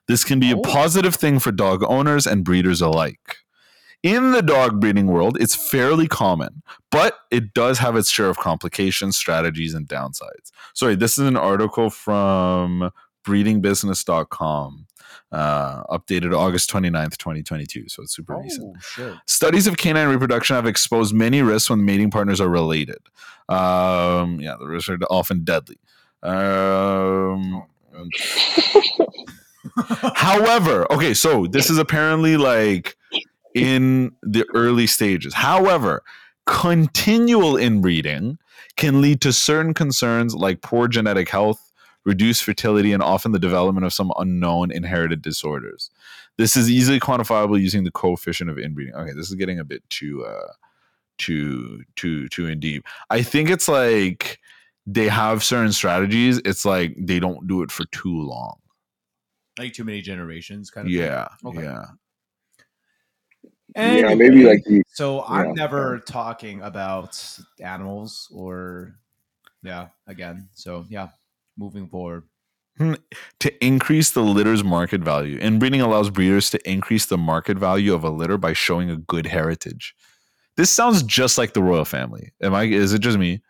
[0.07, 0.59] This can be Oh.
[0.59, 3.37] a positive thing for dog owners and breeders alike.
[4.03, 6.61] In the dog breeding world, it's fairly common,
[6.91, 10.51] but it does have its share of complications, strategies, and downsides.
[10.73, 12.91] Sorry, this is an article from
[13.25, 14.87] breedingbusiness.com,
[15.31, 17.87] uh, updated August 29th, 2022.
[17.87, 18.75] So it's super recent.
[18.75, 19.15] Oh shit!
[19.25, 22.99] Studies of canine reproduction have exposed many risks when mating partners are related.
[23.47, 25.77] Um, yeah, the risks are often deadly.
[26.21, 27.63] Um,
[30.15, 32.97] however, okay, so this is apparently like
[33.55, 35.33] in the early stages.
[35.33, 36.03] However,
[36.45, 38.37] continual inbreeding
[38.75, 41.71] can lead to certain concerns like poor genetic health,
[42.05, 45.89] reduced fertility, and often the development of some unknown inherited disorders.
[46.37, 48.95] This is easily quantifiable using the coefficient of inbreeding.
[48.95, 50.51] Okay, this is getting a bit too uh
[51.19, 52.85] too too too in deep.
[53.11, 54.39] I think it's like
[54.87, 56.39] they have certain strategies.
[56.39, 58.57] It's like they don't do it for too long.
[59.59, 60.91] like too many generations, kind of.
[60.91, 61.27] Yeah.
[61.45, 61.61] Okay.
[61.61, 61.85] Yeah.
[63.75, 64.83] Yeah, maybe like you.
[64.87, 65.23] So Yeah.
[65.29, 67.19] I'm never talking about
[67.59, 68.95] animals or
[69.61, 70.49] yeah, again.
[70.53, 71.09] So yeah,
[71.57, 72.23] moving forward.
[72.77, 72.95] Hmm,
[73.39, 75.37] to increase the litter's market value.
[75.39, 79.27] Inbreeding allows breeders to increase the market value of a litter by showing a good
[79.27, 79.95] heritage.
[80.57, 82.31] This sounds just like the royal family.
[82.41, 82.63] Am I?
[82.63, 83.41] Is it just me?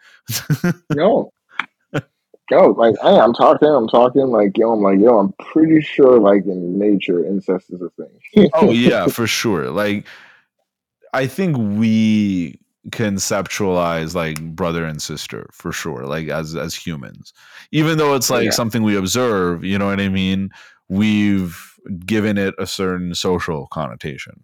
[0.89, 1.31] No.
[2.51, 6.19] Yo, like hey, I'm talking, I'm talking, like yo, I'm like yo, I'm pretty sure,
[6.19, 8.49] like in nature, incest is a thing.
[8.53, 9.69] oh yeah, for sure.
[9.71, 10.05] Like,
[11.13, 16.05] I think we conceptualize like brother and sister for sure.
[16.05, 17.33] Like as as humans,
[17.71, 18.51] even though it's like Yeah.
[18.51, 19.63] something we observe.
[19.63, 20.49] You know what I mean?
[20.89, 21.57] We've
[22.05, 24.43] given it a certain social connotation.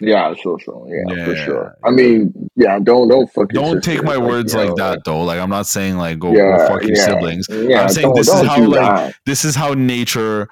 [0.00, 1.76] Yeah, sure, sure, yeah, for Yeah, sure.
[1.82, 3.48] I mean, yeah, don't don't fuck.
[3.50, 6.56] don't take my words yo, like that though like i'm not saying like go, Yeah,
[6.56, 9.14] go fuck your yeah, siblings Yeah, I'm saying this is how, like, that.
[9.26, 10.48] this is how nature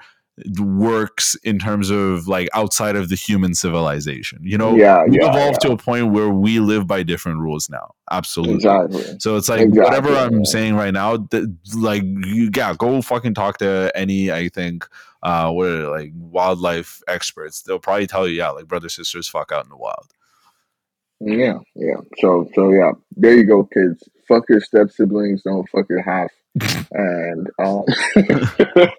[0.59, 5.29] works in terms of like outside of the human civilization you know yeah, we've yeah,
[5.29, 9.03] evolved yeah, to a point where we live by different rules now absolutely exactly.
[9.19, 11.45] so it's like Exactly, whatever i'm saying right now th-
[11.75, 14.87] like you yeah go fucking talk to any i think
[15.23, 19.27] uh what are they, like wildlife experts they'll probably tell you yeah like brother sisters
[19.27, 20.13] fuck out in the wild
[21.19, 21.97] Yeah, yeah.
[22.19, 24.07] So, so yeah, there you go, kids.
[24.27, 26.31] Fuck your step siblings, don't fuck your half.
[26.91, 27.83] And um,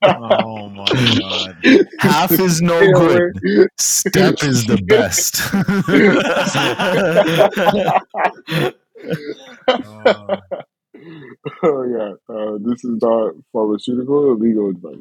[0.02, 0.84] Oh my
[1.20, 1.86] god.
[1.98, 3.32] half is no good
[3.78, 5.40] Step is the best.
[9.68, 10.36] Uh,
[11.62, 15.00] oh yeah, uh, this is not pharmaceutical or legal advice.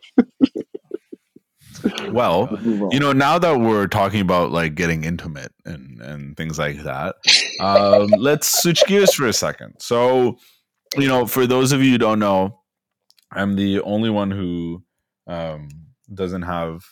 [2.12, 2.92] well, Let's move on.
[2.92, 7.16] you know, now that we're talking about like getting intimate and and things like that,
[7.60, 9.76] um, let's switch gears for a second.
[9.80, 10.38] So,
[10.98, 12.60] you know, for those of you who don't know,
[13.32, 14.84] I'm the only one who
[15.28, 15.70] um,
[16.14, 16.86] doesn't have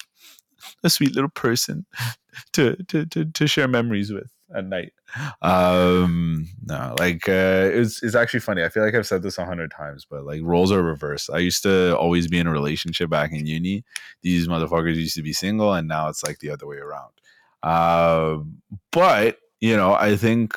[0.84, 1.86] a sweet little person
[2.54, 4.94] to to to, to share memories with at night.
[5.42, 8.64] Um, no, like uh, it's it's actually funny.
[8.64, 11.30] I feel like I've said this a hundred times, but like roles are reversed.
[11.32, 13.84] I used to always be in a relationship back in uni.
[14.22, 17.14] These motherfuckers used to be single, and now it's like the other way around.
[17.64, 20.54] Um, but you know, I think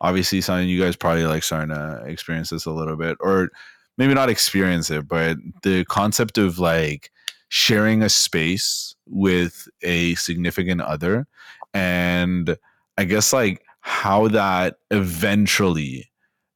[0.00, 3.50] obviously something you guys probably like starting to experience this a little bit, or
[3.96, 7.10] maybe not experience it, but the concept of like
[7.48, 11.26] sharing a space with a significant other
[11.74, 12.56] and
[12.96, 16.10] I guess like how that eventually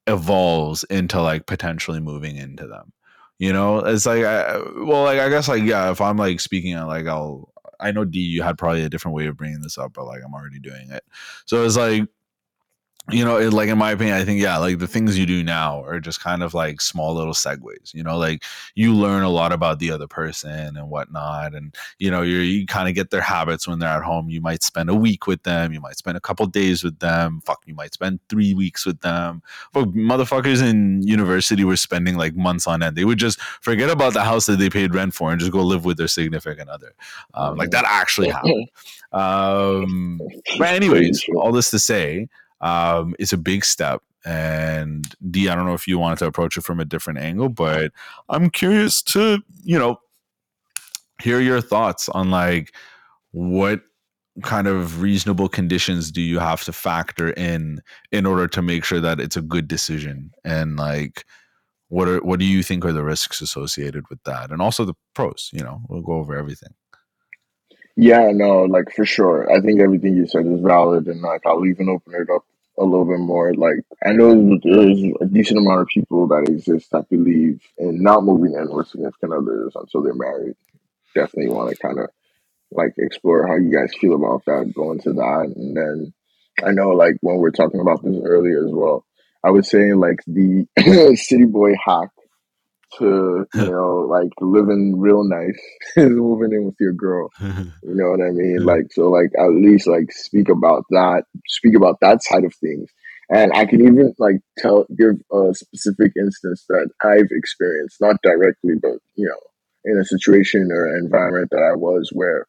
[0.06, 2.92] evolves into like potentially moving into them.
[3.38, 6.76] You know, it's like, I, well, like I guess like yeah, if I'm like speaking,
[6.76, 7.48] uh, like I'll.
[7.80, 10.20] I know D, you had probably a different way of bringing this up, but like
[10.24, 11.02] I'm already doing it.
[11.46, 12.04] So it's like
[13.12, 15.42] you know, it, like in my opinion, I think yeah, like the things you do
[15.42, 17.92] now are just kind of like small little segues.
[17.92, 18.42] You know, like
[18.74, 22.66] you learn a lot about the other person and whatnot, and you know, you you
[22.66, 24.28] kind of get their habits when they're at home.
[24.28, 27.42] You might spend a week with them, you might spend a couple days with them.
[27.44, 29.42] Fuck, you might spend three weeks with them.
[29.72, 32.96] But motherfuckers in university were spending like months on end.
[32.96, 35.62] They would just forget about the house that they paid rent for and just go
[35.62, 36.94] live with their significant other.
[37.34, 38.68] Um, like that actually happened.
[39.12, 40.20] Um,
[40.58, 42.28] but anyways, all this to say
[42.62, 44.02] um, is a big step.
[44.24, 47.48] And D, I don't know if you wanted to approach it from a different angle,
[47.48, 47.92] but
[48.28, 50.00] I'm curious to, you know,
[51.20, 52.74] hear your thoughts on like
[53.32, 53.82] what
[54.42, 59.00] kind of reasonable conditions do you have to factor in in order to make sure
[59.00, 61.26] that it's a good decision and like
[61.88, 64.94] what are what do you think are the risks associated with that and also the
[65.14, 66.72] pros you know we'll go over everything
[67.96, 69.50] Yeah, no, like for sure.
[69.52, 72.44] I think everything you said is valid, and like I'll even open it up
[72.78, 73.54] a little bit more.
[73.54, 78.24] Like I know there's a decent amount of people that exist that believe in not
[78.24, 80.54] moving in with significant others until they're married.
[81.14, 82.08] Definitely want to kind of
[82.70, 86.14] like explore how you guys feel about that, go into that, and then
[86.64, 89.04] I know like when we're talking about this earlier as well.
[89.44, 90.66] I was saying like the
[91.16, 92.10] city boy hack
[92.98, 95.60] to you know like living real nice
[95.96, 97.30] is moving in with your girl
[97.82, 98.64] you know what I mean?
[98.64, 102.90] Like, so, like, at least, like, speak about that, speak about that side of things.
[103.28, 108.74] And I can even, like, tell, give a specific instance that I've experienced, not directly,
[108.80, 109.40] but, you know,
[109.84, 112.46] in a situation or environment that I was where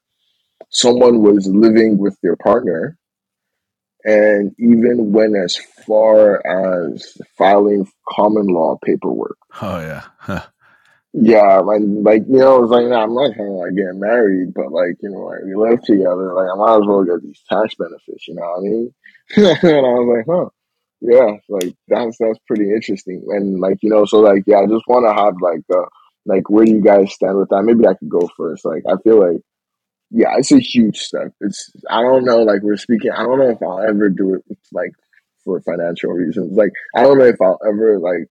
[0.70, 2.98] someone was living with their partner
[4.06, 9.38] and even went as far as filing common law paperwork.
[9.62, 10.44] oh yeah Huh.
[11.16, 14.52] Yeah, like, like you know, it's like nah, I'm not trying to like get married,
[14.56, 17.40] but like you know, like we live together, like I might as well get these
[17.48, 18.28] tax benefits.
[18.28, 18.94] You know what I mean?
[19.38, 20.50] and I was like, huh,
[21.02, 23.24] yeah, like that's that's pretty interesting.
[23.30, 25.86] And like you know, so like yeah, I just want to have like uh
[26.26, 27.62] like where do you guys stand with that?
[27.62, 28.66] Maybe I could go first.
[28.66, 29.42] Like I feel like
[30.14, 31.34] yeah, it's a huge step.
[31.42, 33.12] It's I don't know, like we're speaking.
[33.12, 34.92] I don't know if I'll ever do it like
[35.44, 36.56] for financial reasons.
[36.56, 38.30] Like I don't know if I'll ever like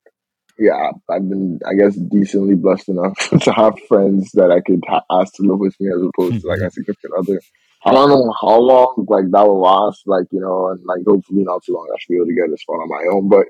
[0.58, 5.04] yeah, I've been, I guess, decently blessed enough to have friends that I could ha-
[5.10, 6.66] ask to live with me as opposed to like mm-hmm.
[6.66, 7.40] a significant other.
[7.84, 11.42] I don't know how long like that will last, like you know, and like hopefully
[11.42, 11.88] not too long.
[11.92, 13.46] I should be able to get this far on my own, but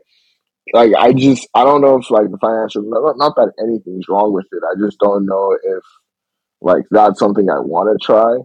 [0.72, 4.32] like I just, I don't know if like the financial, not, not that anything's wrong
[4.32, 4.62] with it.
[4.64, 5.84] I just don't know if
[6.62, 8.36] like that's something I want to try.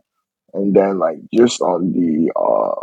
[0.53, 2.82] And then like just on the uh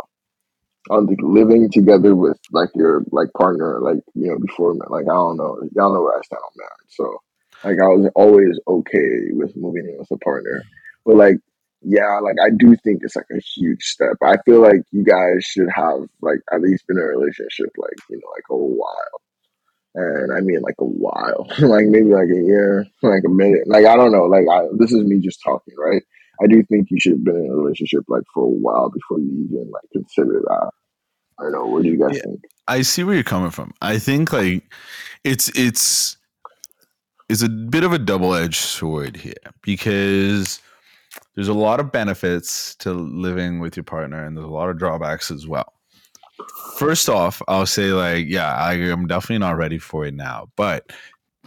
[0.89, 5.13] on the living together with like your like partner, like you know before like I
[5.13, 6.77] don't know, y'all know where I stand on that.
[6.89, 7.17] So
[7.63, 10.63] like I was always okay with moving in with a partner,
[11.05, 11.37] but like
[11.81, 14.17] yeah, like I do think it's like a huge step.
[14.23, 17.97] I feel like you guys should have like at least been in a relationship like
[18.09, 19.21] you know like a while,
[19.95, 23.67] and I mean like a while, like maybe like a year, like a minute.
[23.67, 26.03] Like I don't know, like I this is me just talking, right?
[26.43, 29.19] I do think you should have been in a relationship like for a while before
[29.19, 30.71] you even like consider that.
[31.39, 31.65] I don't know.
[31.67, 32.23] What do you guys Yeah.
[32.25, 32.41] think?
[32.67, 33.73] I see where you're coming from.
[33.81, 34.63] I think like
[35.23, 36.17] it's it's
[37.29, 40.61] it's a bit of a double-edged sword here because
[41.35, 44.79] there's a lot of benefits to living with your partner and there's a lot of
[44.79, 45.74] drawbacks as well.
[46.77, 50.91] First off, I'll say like yeah, I am definitely not ready for it now, but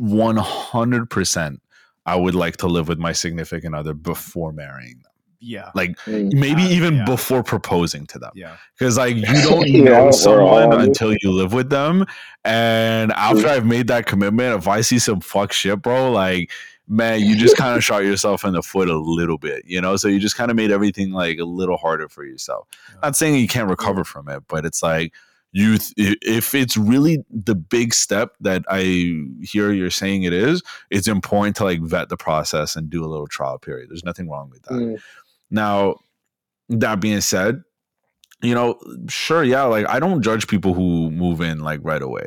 [0.00, 1.58] 100%
[2.06, 5.12] I would like to live with my significant other before marrying them.
[5.40, 5.70] Yeah.
[5.74, 7.04] Like maybe even yeah.
[7.04, 8.56] before proposing to them Yeah.
[8.76, 12.06] because like you don't Yeah, know someone until you live with them
[12.44, 16.50] and after i've made that commitment if i see some fuck shit bro like
[16.88, 19.96] man you just kind of shot yourself in the foot a little bit you know?
[19.96, 22.68] So you just kind of made everything like a little harder for yourself.
[22.90, 23.00] Yeah.
[23.02, 25.12] not saying you can't recover from it but it's like
[25.52, 28.80] you th- if it's really the big step that i
[29.42, 33.08] hear you're saying it is it's important to like vet the process and do a
[33.08, 33.90] little trial period.
[33.90, 34.74] There's nothing wrong with that.
[34.74, 35.00] Mm.
[35.50, 35.96] now,
[36.70, 37.62] that being said,
[38.40, 42.24] you know, sure, yeah, like I don't judge people who move in like right away.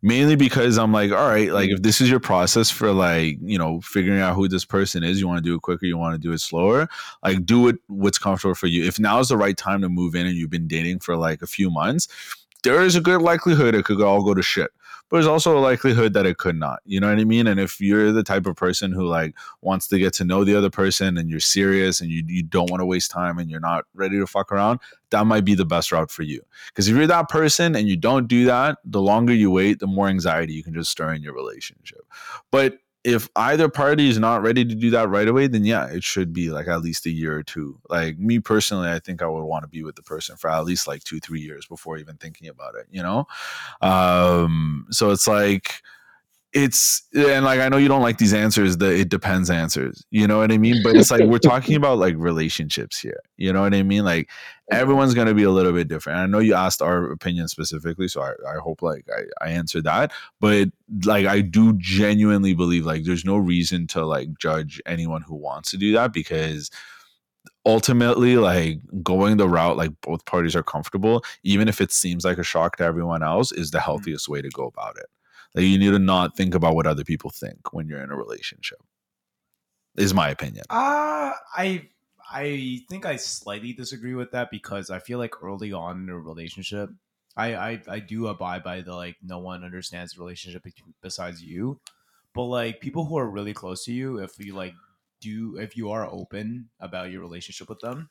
[0.00, 3.58] Mainly because I'm like, all right, like if this is your process for like, you
[3.58, 6.14] know, figuring out who this person is, you want to do it quicker, you want
[6.14, 6.88] to do it slower,
[7.22, 8.84] like do it what's comfortable for you.
[8.84, 11.42] If now is the right time to move in and you've been dating for like
[11.42, 12.08] a few months,
[12.62, 14.70] there is a good likelihood it could all go to shit.
[15.10, 16.78] But there's also a likelihood that it could not.
[16.86, 17.46] You know what I mean?
[17.46, 20.54] And if you're the type of person who like wants to get to know the
[20.54, 23.60] other person and you're serious and you, you don't want to waste time and you're
[23.60, 24.78] not ready to fuck around,
[25.10, 26.40] that might be the best route for you.
[26.68, 29.88] Because if you're that person and you don't do that, the longer you wait, the
[29.88, 32.06] more anxiety you can just stir in your relationship.
[32.52, 36.04] But if either party is not ready to do that right away, then yeah, it
[36.04, 37.78] should be like at least a year or two.
[37.88, 40.64] Like me personally, I think I would want to be with the person for at
[40.64, 43.26] least like two, three years before even thinking about it, you know?
[43.80, 45.82] Um, so it's like,
[46.52, 50.04] it's and like I know you don't like these answers, the it depends answers.
[50.10, 50.82] You know what I mean?
[50.82, 53.20] But it's like we're talking about like relationships here.
[53.36, 54.04] You know what I mean?
[54.04, 54.28] Like
[54.70, 56.18] everyone's gonna be a little bit different.
[56.18, 59.84] I know you asked our opinion specifically, so I, I hope like I, I answered
[59.84, 60.12] that.
[60.40, 60.70] But
[61.04, 65.70] like I do genuinely believe like there's no reason to like judge anyone who wants
[65.70, 66.70] to do that because
[67.64, 72.38] ultimately like going the route like both parties are comfortable, even if it seems like
[72.38, 73.84] a shock to everyone else, is the mm-hmm.
[73.84, 75.06] healthiest way to go about it.
[75.54, 78.78] You need to not think about what other people think when you're in a relationship.
[79.96, 80.64] Is my opinion.
[80.70, 81.88] Uh I
[82.30, 86.18] I think I slightly disagree with that because I feel like early on in a
[86.18, 86.90] relationship,
[87.36, 90.64] I I, I do abide by the like no one understands the relationship
[91.02, 91.80] besides you.
[92.34, 94.74] But like people who are really close to you, if you like
[95.20, 98.10] do if you are open about your relationship with them,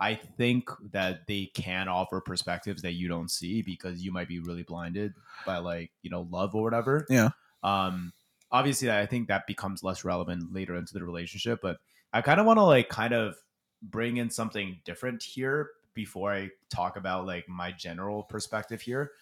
[0.00, 4.40] I think that they can offer perspectives that you don't see because you might be
[4.40, 5.12] really blinded
[5.44, 7.06] by like, you know, love or whatever.
[7.10, 7.30] Yeah.
[7.62, 8.12] Um
[8.50, 11.76] obviously I think that becomes less relevant later into the relationship, but
[12.12, 13.36] I kind of want to like kind of
[13.82, 19.12] bring in something different here before I talk about like my general perspective here.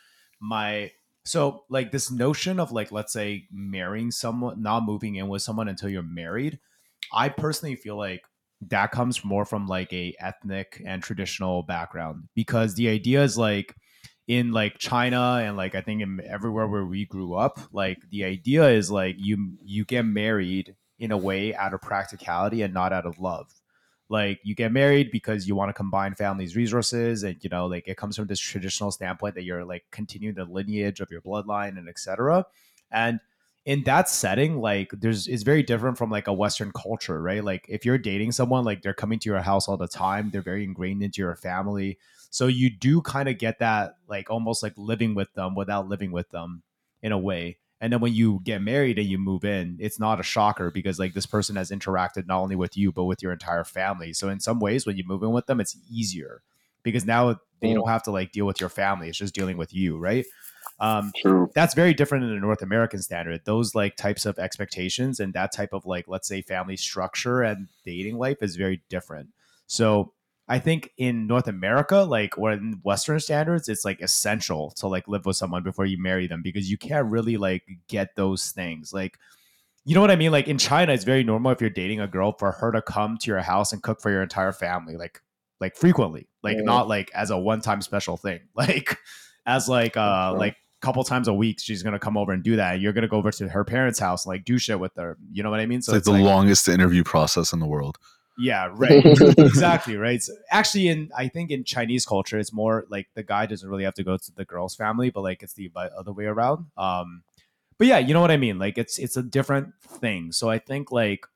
[0.41, 0.93] My
[1.25, 5.69] so like this notion of like let's say marrying someone, not moving in with someone
[5.69, 6.61] until you're married.
[7.13, 8.23] I personally feel like
[8.61, 13.75] that comes more from like a ethnic and traditional background because the idea is like
[14.27, 18.25] in like China and like I think in everywhere where we grew up, like the
[18.25, 22.93] idea is like you you get married in a way out of practicality and not
[22.93, 23.53] out of love.
[24.11, 27.87] Like you get married because you want to combine families' resources, and you know, like
[27.89, 31.79] it comes from this traditional standpoint that you're like continuing the lineage of your bloodline
[31.79, 32.45] and etc.
[32.91, 33.21] And
[33.65, 37.45] in that setting, like there's is very different from like a Western culture, right?
[37.45, 40.43] Like if you're dating someone, like they're coming to your house all the time, they're
[40.43, 41.99] very ingrained into your family.
[42.31, 46.13] So you do kind of get that like almost like living with them without living
[46.13, 46.63] with them
[47.03, 47.59] in a way.
[47.81, 50.99] And then when you get married and you move in, it's not a shocker because
[50.99, 54.13] like this person has interacted not only with you but with your entire family.
[54.13, 56.43] So in some ways, when you move in with them, it's easier
[56.83, 57.75] because now they mm.
[57.75, 60.25] don't have to like deal with your family; it's just dealing with you, right?
[60.81, 61.51] Um, True.
[61.55, 63.41] that's very different in the North American standard.
[63.45, 67.69] Those like types of expectations and that type of like let's say family structure and
[67.85, 69.31] dating life is very different.
[69.67, 70.13] So
[70.49, 75.07] I think in North America, like or in Western standards, it's like essential to like
[75.07, 78.93] live with someone before you marry them because you can't really like get those things.
[78.93, 79.19] Like,
[79.85, 80.33] you know what I mean?
[80.33, 83.19] Like in China, it's very normal if you're dating a girl for her to come
[83.19, 85.21] to your house and cook for your entire family, like
[85.61, 86.63] like frequently, like Yeah.
[86.65, 88.97] not like as a one time special thing, like
[89.45, 92.81] as like uh like couple times a week she's gonna come over and do that.
[92.81, 95.17] You're gonna go over to her parents' house like do shit with her.
[95.33, 95.83] You know what I mean?
[95.83, 97.99] So it's like the longest interview process in the world.
[98.39, 99.05] yeah, right.
[99.39, 100.23] exactly, right.
[100.23, 103.85] So actually, in I think in Chinese culture, it's more like the guy doesn't really
[103.85, 106.67] have to go to the girl's family, but like it's the other way around.
[106.77, 107.23] Um,
[107.79, 108.59] but yeah, you know what I mean.
[108.59, 110.33] Like it's it's a different thing.
[110.33, 111.27] So I think like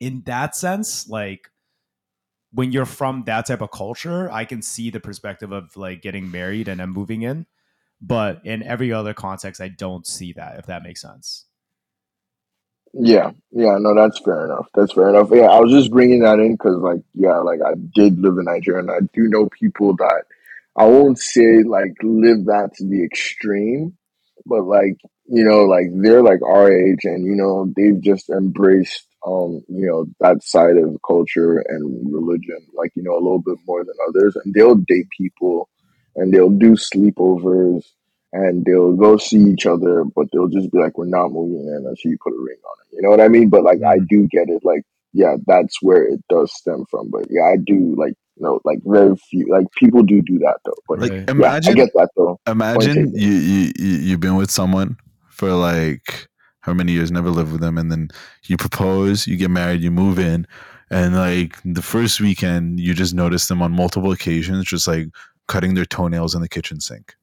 [0.00, 1.50] in that sense, like
[2.52, 6.30] when you're from that type of culture, I can see the perspective of like getting
[6.30, 7.46] married and then moving in.
[8.00, 10.58] But in every other context, I don't see that.
[10.58, 11.46] If that makes sense.
[12.92, 14.66] Yeah, yeah, no, that's fair enough.
[14.74, 15.28] That's fair enough.
[15.30, 18.46] Yeah, I was just bringing that in because, like, yeah, like I did live in
[18.46, 20.24] Nigeria, and I do know people that
[20.76, 23.96] I won't say like live that to the extreme,
[24.44, 29.06] but like you know, like they're like our age, and you know, they've just embraced
[29.26, 33.58] um, you know, that side of culture and religion, like you know, a little bit
[33.66, 35.68] more than others, and they'll date people,
[36.16, 37.84] and they'll do sleepovers,
[38.32, 41.86] and they'll go see each other, but they'll just be like, "We're not moving in
[41.86, 43.48] until you put a ring on it." You know what I mean?
[43.48, 44.64] But like, I do get it.
[44.64, 47.10] Like, yeah, that's where it does stem from.
[47.10, 50.58] But yeah, I do like, you know, like very few, like people do do that
[50.64, 50.74] though.
[50.88, 52.38] But Like yeah, I get that though.
[52.46, 54.96] imagine you, you you you've been with someone
[55.28, 56.28] for like
[56.60, 58.08] how many years, never lived with them, and then
[58.46, 60.46] you propose, you get married, you move in,
[60.90, 65.06] and like the first weekend, you just notice them on multiple occasions, just like
[65.50, 67.14] cutting their toenails in the kitchen sink.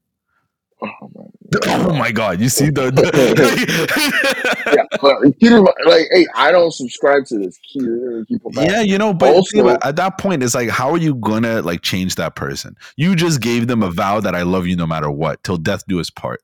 [0.84, 1.24] Oh, man.
[1.68, 2.42] Oh my god!
[2.42, 3.06] You see the, the
[4.76, 7.58] yeah, but mind, like, hey, I don't subscribe to this.
[7.72, 7.84] Keep,
[8.28, 11.16] keep yeah, you know, but Also- about- at that point, it's like, how are you
[11.16, 12.76] gonna like change that person?
[12.98, 15.84] You just gave them a vow that I love you no matter what, till death
[15.88, 16.42] do us part.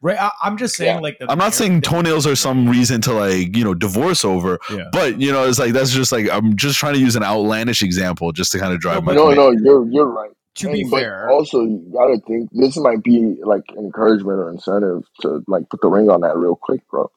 [0.00, 0.18] Right.
[0.20, 1.00] I, I'm just saying, Yeah.
[1.00, 4.58] like, the I'm not saying toenails are some reason to like you know divorce over,
[4.70, 4.88] Yeah.
[4.92, 7.82] but you know it's like that's just like I'm just trying to use an outlandish
[7.84, 9.36] example just to kind of drive my No, point.
[9.36, 10.32] No, no, you're you're right.
[10.56, 14.50] To And- be but fair, also you gotta think this might be like encouragement or
[14.50, 17.10] incentive to like put the ring on that real quick, bro.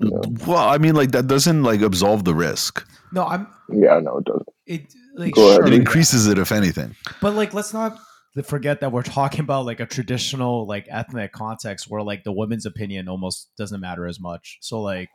[0.00, 2.86] Well, I mean, like that doesn't like absolve the risk.
[3.12, 4.48] No, I'm Yeah, no, it doesn't.
[4.66, 5.56] it like Go ahead.
[5.56, 5.78] sure, It yeah.
[5.80, 6.94] increases it, if anything.
[7.20, 7.98] But like, let's not
[8.44, 12.64] forget that we're talking about like a traditional like ethnic context where like the woman's
[12.64, 14.58] opinion almost doesn't matter as much.
[14.60, 15.10] So like,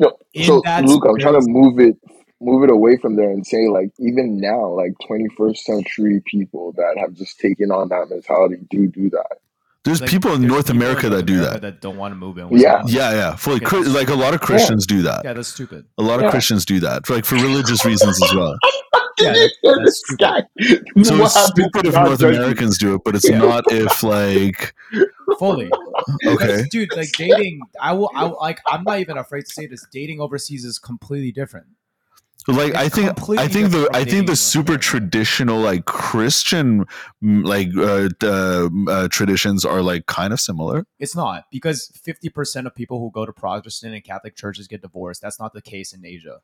[0.00, 1.96] No, In so that Luke, I'm trying to move it,
[2.40, 6.96] move it away from there and say like even now, like 21st century people that
[6.98, 9.38] have just taken on that mentality do do that.
[9.84, 11.62] There's like, people in there's North people in America North that do that.
[11.62, 12.48] that don't want to move in.
[12.50, 12.82] With Yeah.
[12.86, 13.36] Yeah, yeah.
[13.36, 15.22] Fully, Okay, Chri- that's- like a lot of Christians do that.
[15.24, 15.84] yeah, that's stupid.
[15.98, 16.30] A lot of Yeah.
[16.32, 18.56] Christians do that, for, like for religious reasons as well.
[19.18, 20.44] Yeah, This that's stupid.
[21.06, 22.20] So it's stupid if not North?
[22.20, 23.38] Americans do it, but it's Yeah.
[23.38, 24.74] not if like
[25.38, 25.70] Fully.
[26.26, 26.64] okay.
[26.70, 29.86] Dude, like dating, I will, I will- like, I'm not even afraid to say this.
[29.90, 31.64] Dating overseas is completely different.
[32.52, 36.86] Like It's I think I think the I think the super traditional like Christian
[37.22, 40.86] mm, like uh, uh, uh, traditions are like kind of similar.
[40.98, 45.22] It's not because 50% of people who go to Protestant and Catholic churches get divorced.
[45.22, 46.40] That's not the case in Asia.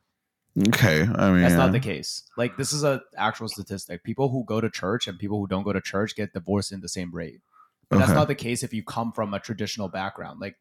[0.67, 2.23] Okay, I mean That's not the case.
[2.37, 4.03] Like this is a actual statistic.
[4.03, 6.81] People who go to church and people who don't go to church get divorced in
[6.81, 7.41] the same rate.
[7.89, 10.39] But that's not the case if you come from a traditional background.
[10.39, 10.55] Like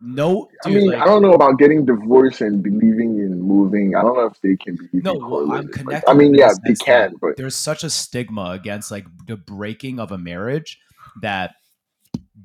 [0.00, 3.96] no I mean, like, I don't know about getting divorced and believing in moving.
[3.96, 5.00] I don't know if they can be.
[5.00, 5.86] No, well, I'm connected.
[5.86, 9.98] Like, I mean, yeah, they can, but there's such a stigma against like the breaking
[9.98, 10.78] of a marriage
[11.20, 11.54] that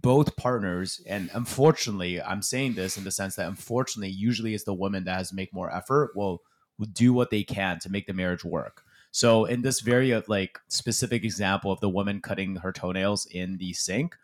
[0.04, 4.74] both partners and unfortunately i'm saying this in the sense that unfortunately usually it's the
[4.74, 6.42] woman that has to make more effort will
[6.78, 10.22] will do what they can to make the marriage work so in this very uh,
[10.28, 14.16] like specific example of the woman cutting her toenails in the sink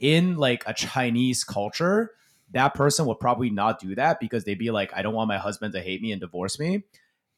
[0.00, 2.10] in like a chinese culture
[2.52, 5.38] that person would probably not do that because they'd be like i don't want my
[5.38, 6.82] husband to hate me and divorce me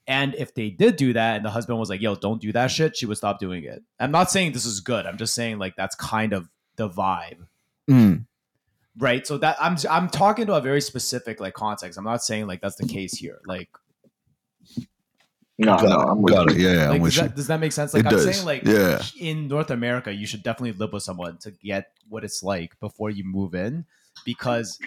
[0.06, 2.66] and if they did do that and the husband was like, yo, don't do that
[2.70, 3.82] shit, she would stop doing it.
[3.98, 5.06] I'm not saying this is good.
[5.06, 6.46] I'm just saying like that's kind of
[6.76, 7.46] the vibe.
[7.88, 8.26] Mm,
[8.98, 9.26] Right.
[9.26, 11.96] So that I'm I'm talking to a very specific like context.
[11.98, 13.40] I'm not saying like that's the case here.
[13.46, 13.70] Like,
[15.56, 16.56] no, got no, it, I'm with got you.
[16.56, 16.60] it.
[16.60, 17.28] Yeah, yeah, I'm like with does, you.
[17.28, 17.94] that, does that make sense?
[17.94, 18.24] Like It I'm does.
[18.34, 19.00] saying like Yeah.
[19.18, 23.10] in North America, you should definitely live with someone to get what it's like before
[23.10, 23.86] you move in
[24.24, 24.78] because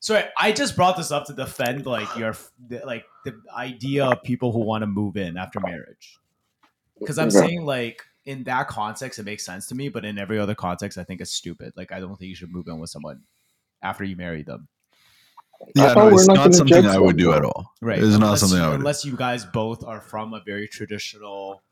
[0.00, 2.34] sorry, I just brought this up to defend like your
[2.84, 6.18] like the idea of people who want to move in after marriage.
[6.98, 7.38] Because I'm Okay.
[7.38, 10.98] saying like in that context it makes sense to me, but in every other context
[10.98, 11.72] I think it's stupid.
[11.76, 13.22] Like I don't think you should move in with someone
[13.82, 14.68] after you marry them.
[15.74, 17.72] Yeah, no, it's not not something I would do at all.
[17.80, 17.98] Right.
[18.02, 18.78] It's not something I would.
[18.78, 21.62] unless you guys both are from a very traditional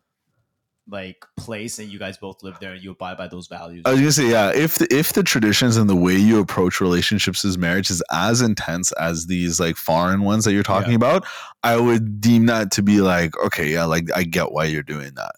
[0.89, 3.83] like place and you guys both live there and you abide by those values.
[3.85, 4.53] I was gonna say, yeah.
[4.55, 8.41] If the, if the traditions and the way you approach relationships as marriage is as
[8.41, 10.97] intense as these like foreign ones that you're talking Yeah.
[10.97, 11.27] about,
[11.65, 15.13] I would deem that to be like, okay, yeah, like I get why you're doing
[15.17, 15.33] that.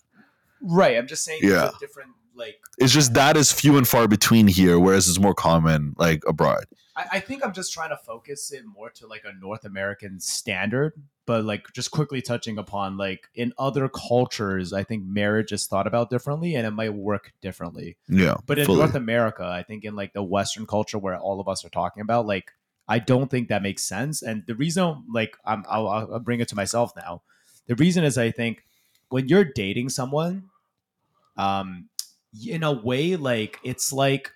[0.61, 0.97] right.
[0.99, 1.71] I'm just saying Yeah.
[1.81, 5.95] different like It's just that is few and far between here, whereas it's more common
[5.97, 6.65] like abroad.
[6.99, 10.19] I, I think I'm just trying to focus it more to like a North American
[10.19, 10.95] standard,
[11.27, 15.87] but like just quickly touching upon like in other cultures, I think marriage is thought
[15.87, 17.97] about differently and it might work differently.
[18.09, 18.79] Yeah, But in fully.
[18.81, 22.01] North America, I think in like the Western culture where all of us are talking
[22.01, 22.53] about, like
[22.89, 24.23] I don't think that makes sense.
[24.23, 27.23] And the reason, like, I'm, I'll, I'll bring it to myself now.
[27.67, 28.65] The reason is I think
[29.11, 30.45] when you're dating someone,
[31.37, 31.91] um,
[32.47, 34.33] in a way, like it's like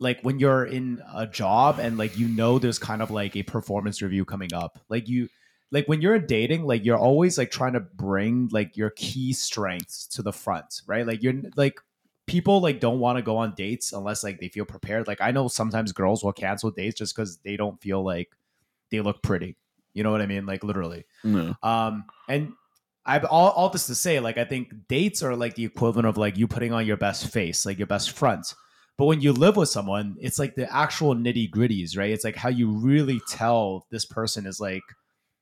[0.00, 3.42] like when you're in a job and like you know there's kind of like a
[3.42, 5.28] performance review coming up like you
[5.70, 10.06] like when you're dating like you're always like trying to bring like your key strengths
[10.06, 11.06] to the front right?
[11.06, 11.80] Like you're like
[12.26, 15.06] people like don't want to go on dates unless like they feel prepared.
[15.06, 18.30] Like i know sometimes girls will cancel dates just because they don't feel like
[18.90, 19.56] they look pretty.
[19.92, 20.46] You know what i mean?
[20.46, 21.04] Like literally.
[21.22, 21.54] No.
[21.62, 22.52] um, and
[23.06, 26.16] I've all, all this to say, like I think dates are like the equivalent of
[26.16, 28.54] like you putting on your best face, like your best front.
[28.96, 32.10] But when you live with someone, it's like the actual nitty gritties, right?
[32.10, 34.82] It's like how you really tell this person is like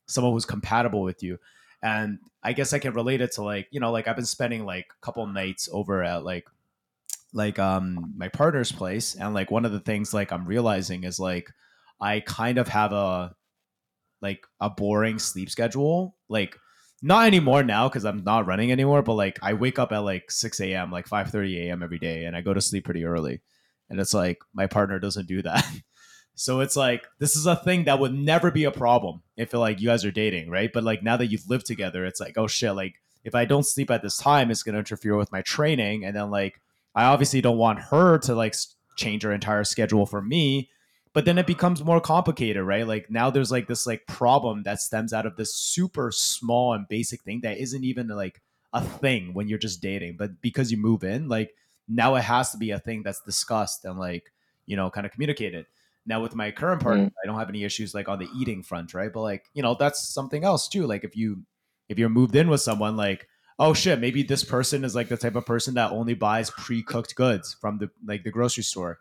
[0.07, 1.38] someone who's compatible with you.
[1.82, 4.64] And I guess I can relate it to like, you know, like I've been spending
[4.64, 6.46] like a couple nights over at like
[7.34, 11.18] like um my partner's place and like one of the things like I'm realizing is
[11.18, 11.50] like
[12.00, 13.34] I kind of have a
[14.20, 16.14] like a boring sleep schedule.
[16.28, 16.57] Like
[17.03, 20.30] not anymore now because I'm not running anymore, but like I wake up at like
[20.30, 21.82] 6 a.m., like 5:30 a.m.
[21.82, 23.40] every day, and I go to sleep pretty early.
[23.90, 25.66] And it's like my partner doesn't do that.
[26.34, 29.80] so it's like this is a thing that would never be a problem if like
[29.80, 30.70] you guys are dating, right?
[30.72, 32.94] But like now that you've lived together, it's like, oh shit, like
[33.24, 36.05] if I don't sleep at this time, it's gonna interfere with my training.
[36.05, 36.61] And then like
[36.94, 38.55] I obviously don't want her to like
[38.96, 40.70] change her entire schedule for me
[41.14, 44.80] but then it becomes more complicated right like now there's like this like problem that
[44.80, 48.40] stems out of this super small and basic thing that isn't even like
[48.72, 51.54] a thing when you're just dating but because you move in like
[51.88, 54.32] now it has to be a thing that's discussed and like
[54.66, 55.66] you know kind of communicated
[56.06, 56.86] Now with my current hmm.
[56.86, 59.12] partner, I don't have any issues like on the eating front, right?
[59.12, 60.86] But like, you know, that's something else too.
[60.86, 61.44] Like if you
[61.88, 65.16] if you're moved in with someone like oh shit, maybe this person is like the
[65.16, 68.98] type of person that only buys pre-cooked goods from the like the grocery store.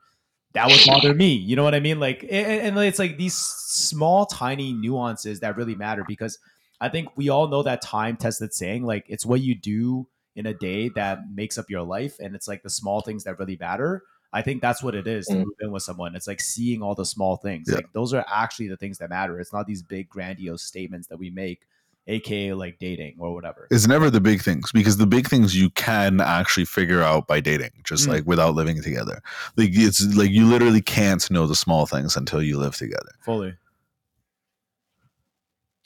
[0.54, 1.34] That would bother me.
[1.34, 2.00] You know what I mean?
[2.00, 6.38] Like and, and it's like these small tiny nuances that really matter because
[6.80, 10.46] I think we all know that time tested saying like it's what you do in
[10.46, 13.58] a day that makes up your life and it's like the small things that really
[13.58, 14.04] matter.
[14.34, 15.40] I think that's what it is to Mm.
[15.40, 16.16] move in with someone.
[16.16, 17.68] It's like seeing all the small things.
[17.70, 17.76] Yeah.
[17.76, 19.40] Like those are actually the things that matter.
[19.40, 21.68] It's not these big grandiose statements that we make,
[22.08, 23.68] aka like dating or whatever.
[23.72, 27.40] It's never the big things because the big things you can actually figure out by
[27.40, 28.14] dating, just Mm.
[28.14, 29.22] like without living together.
[29.56, 33.12] Like it's like you literally can't know the small things until you live together.
[33.22, 33.54] Fully.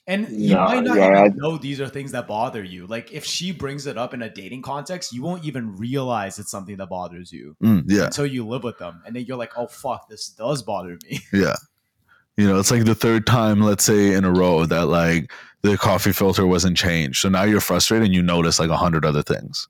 [0.07, 2.85] And you Nah, might not yeah, even I- know these are things that bother you.
[2.85, 6.51] Like if she brings it up in a dating context, you won't even realize it's
[6.51, 9.53] something that bothers you Mm, yeah, until you live with them, and then you're like,
[9.57, 11.55] "Oh fuck, this does bother me." yeah.
[12.37, 15.31] You know, it's like the third time, let's say in a row, that like
[15.65, 17.19] the coffee filter wasn't changed.
[17.19, 19.67] So now you're frustrated and you notice like a hundred other things.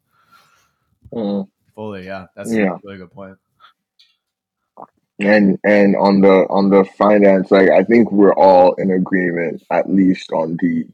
[1.14, 1.48] Mm.
[1.76, 2.76] Fully, yeah, that's Yeah.
[2.76, 3.38] a really good point.
[5.20, 9.90] and and on the on the finance like i think we're all in agreement at
[9.90, 10.86] least on the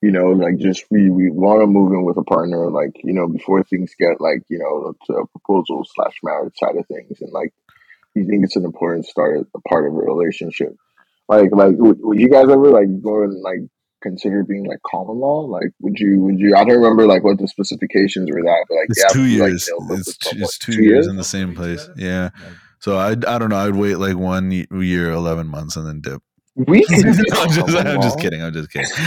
[0.00, 3.12] you know like just we we want to move in with a partner like you
[3.12, 7.20] know before things get like you know to a proposal slash marriage side of things
[7.20, 7.52] and like
[8.14, 10.74] you think it's an important start a part of a relationship
[11.28, 13.60] like like would, would you guys ever like go and like
[14.02, 17.38] consider being like common law like would you would you i don't remember like what
[17.38, 19.68] the specifications were that but like It's you have two to, like, years.
[19.68, 21.88] you it's two, it's two, years, in the same place.
[21.96, 22.30] Yeah.
[22.40, 22.50] Yeah.
[22.80, 23.56] So I I don't know.
[23.56, 26.22] I'd wait like one year, eleven months, and then dip.
[26.54, 28.40] we could do I'm just, I'm just kidding.
[28.42, 28.88] I'm just kidding.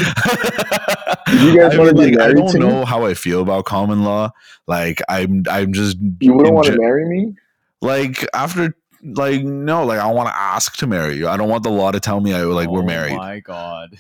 [1.31, 2.65] You guys I wanna mean, be like, I don't to me?
[2.67, 4.31] know how I feel about common law.
[4.67, 7.35] Like I'm, I'm just You wouldn't want to ge- marry me?
[7.81, 11.29] like after like no, like I want to ask to marry you.
[11.29, 13.15] I don't want the law to tell me I like we're Oh married.
[13.15, 13.95] my god.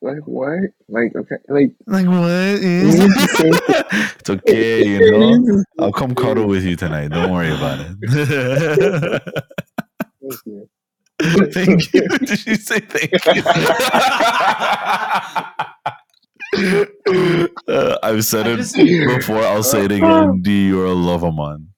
[0.00, 0.60] Like what?
[0.88, 2.62] Like okay, like Like what?
[2.62, 3.50] you need to say
[4.20, 5.64] it's okay, you know.
[5.78, 7.08] I'll come cuddle with you tonight.
[7.08, 7.96] Don't worry about it.
[10.20, 10.68] Thank you.
[11.52, 12.08] thank you.
[12.18, 13.42] Did you say thank you?
[17.68, 18.58] uh, I've said it
[19.16, 19.38] before.
[19.42, 20.42] I'll say it again.
[20.42, 21.68] D, you're a lover man.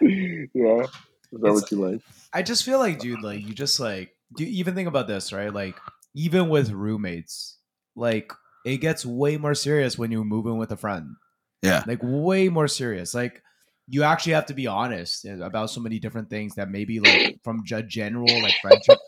[0.00, 0.82] yeah.
[0.82, 2.00] Is that It's- what you like?
[2.34, 5.32] I just feel like, dude, like you just like do you even think about this,
[5.32, 5.52] right?
[5.52, 5.76] Like
[6.14, 7.58] even with roommates,
[7.94, 8.32] like
[8.64, 11.16] it gets way more serious when you move in with a friend.
[11.62, 11.84] Yeah.
[11.86, 13.14] Like way more serious.
[13.14, 13.42] Like
[13.86, 17.38] you actually have to be honest eh, about so many different things that maybe like
[17.44, 18.98] from a general like friendship.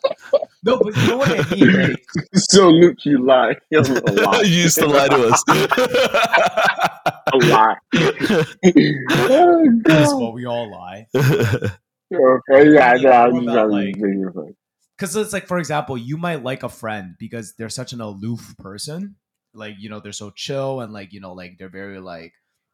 [0.62, 1.90] No, but you know what I mean.
[1.90, 2.04] Like,
[2.34, 3.56] So Luke, you lie.
[3.70, 4.40] You lie.
[4.42, 5.44] you used to lie to us.
[7.32, 7.76] A lie.
[9.28, 11.06] oh, that's what we all lie.
[12.12, 13.22] Okay, yeah, Yeah, yeah.
[13.24, 14.56] I'm more just about, having like- a video for it.
[14.96, 18.54] because it's like for example you might like a friend because they're such an aloof
[18.58, 19.16] person
[19.54, 22.32] like you know they're so chill and like you know like they're very like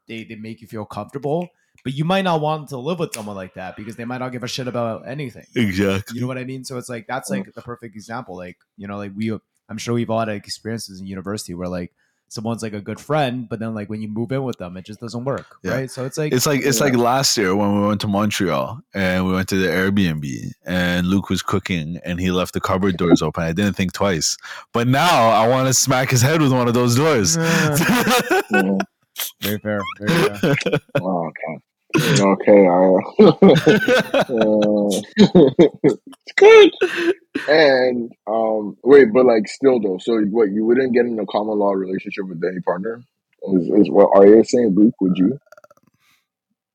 [0.09, 1.49] they they make you feel comfortable
[1.85, 4.31] but you might not want to live with someone like that because they might not
[4.31, 6.15] give a shit about anything exactly.
[6.15, 8.87] you know what i mean so it's like that's like the perfect example like you
[8.87, 9.33] know like we
[9.69, 11.93] i'm sure we've all had experiences in university where like
[12.33, 14.85] someone's like a good friend but then like when you move in with them it
[14.87, 15.73] just doesn't work Yeah.
[15.75, 16.85] right so it's like It's like it's Yeah.
[16.87, 20.25] like last year when we went to Montreal and we went to the Airbnb
[20.65, 23.43] and Luke was cooking and he left the cupboard doors open.
[23.45, 24.37] I didn't think twice,
[24.73, 27.37] but now I want to smack his head with one of those doors.
[27.37, 28.81] Mhm.
[29.43, 30.55] very fair very fair
[31.01, 31.63] Oh, okay.
[31.97, 33.35] Okay, all right.
[34.33, 34.89] Uh,
[35.85, 36.71] it's good.
[37.49, 41.59] And um, wait, but like still though, so what you wouldn't get in a common
[41.59, 43.03] law relationship with any partner?
[43.55, 44.95] Is, is what Arya saying, Luke?
[45.01, 45.39] Would you?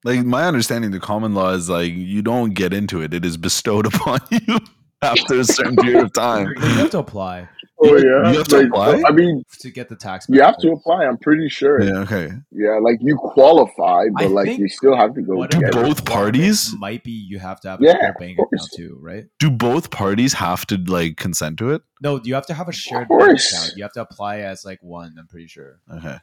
[0.03, 3.37] like my understanding, the common law is like you don't get into it; it is
[3.37, 4.59] bestowed upon you
[5.01, 6.53] after a certain period of time.
[6.57, 7.49] You have to apply
[7.79, 9.01] Oh yeah, you have to Like, apply?
[9.07, 11.05] I mean, to get the tax you have to apply.
[11.05, 11.79] I'm pretty sure.
[11.81, 12.31] Yeah, Okay.
[12.51, 15.83] Yeah, like you qualify, but I like you still have to go Do get about
[15.83, 15.87] it.
[15.87, 19.25] both parties- might be you have to have Yeah, a shared bank account too, right?
[19.39, 21.83] Do both parties have to like consent to it?
[22.01, 23.73] No, you have to have a shared bank account.
[23.75, 25.15] You have to apply as like one.
[25.19, 25.79] I'm pretty sure.
[25.93, 26.17] Okay.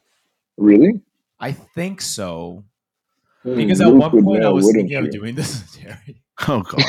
[0.56, 1.00] Really?
[1.38, 2.64] I think so
[3.44, 6.22] Hmm, because at one would point I was wouldn't thinking of doing this with Terry.
[6.48, 6.82] Oh god.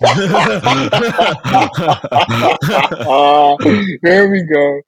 [4.02, 4.80] There we go.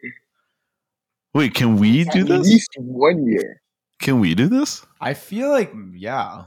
[1.35, 2.39] Wait, can we do At this?
[2.41, 3.63] At least one year.
[3.99, 4.85] Can we do this?
[5.01, 6.45] I feel like yeah.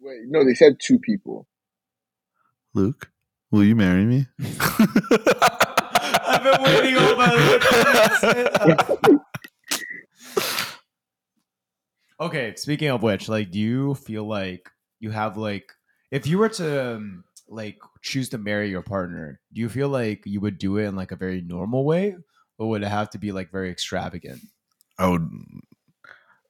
[0.00, 1.46] Wait, no, they said two people.
[2.74, 3.10] Luke,
[3.50, 4.26] will you marry me?
[6.24, 9.20] I've been waiting all my life to say that.
[12.20, 14.70] Okay, speaking of which, like, do you feel like
[15.02, 15.72] you have like,
[16.10, 20.22] if you were to um, like choose to marry your partner, do you feel like
[20.24, 22.16] you would do it in like a very normal way,
[22.56, 24.40] or would it have to be like very extravagant?
[24.98, 25.28] I would,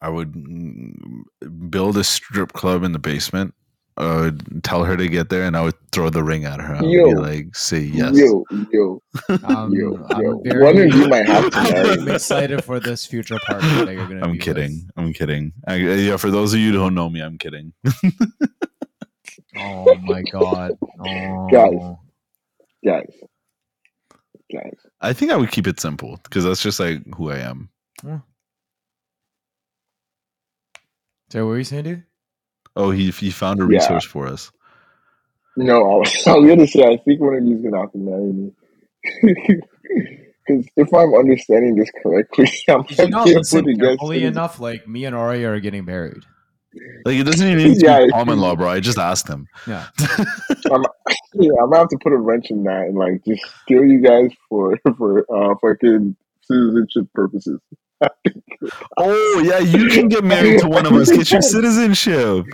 [0.03, 1.23] I would mm,
[1.71, 3.55] build a strip club in the basement.
[3.99, 6.75] I would tell her to get there, and I would throw the ring at her.
[6.77, 7.07] I would Yo.
[7.09, 9.03] be like, "Say yes." Yo, yo,
[9.45, 10.41] Um, yo, I'm yo.
[10.45, 14.07] very- One of you might have to I'm excited for this future partner that you're
[14.09, 14.25] gonna.
[14.25, 14.89] I'm be kidding.
[14.97, 15.53] I'm kidding.
[15.67, 17.73] I, yeah, for those of you who don't know me, I'm kidding.
[19.55, 20.73] Oh my god.
[20.99, 21.49] Oh.
[21.53, 21.97] Guys.
[22.83, 23.13] Guys.
[24.51, 24.77] Guys.
[25.03, 27.69] I think I would keep it simple because that's just like who I am.
[31.31, 32.05] So what were you saying, dude?
[32.77, 33.79] Oh, he he found a Yeah.
[33.79, 34.51] resource for us.
[35.57, 37.99] No, I was, I was gonna say I think one of you's gonna have to
[37.99, 38.53] marry me.
[40.45, 44.37] Because if I'm understanding this correctly, I'm Did you not not listen put carefully against
[44.37, 44.61] enough?
[44.61, 46.25] Like me and Ari are getting married.
[47.05, 48.07] Like it doesn't even need to Yeah.
[48.07, 48.69] be common law, bro.
[48.69, 49.47] I just asked him.
[49.69, 49.87] Yeah.
[51.35, 54.01] Yeah, I'm gonna have to put a wrench in that and like just steal you
[54.01, 57.61] guys for for uh fucking citizenship purposes.
[58.97, 61.11] Oh yeah, you can get married to one of us.
[61.13, 62.47] Get your citizenship.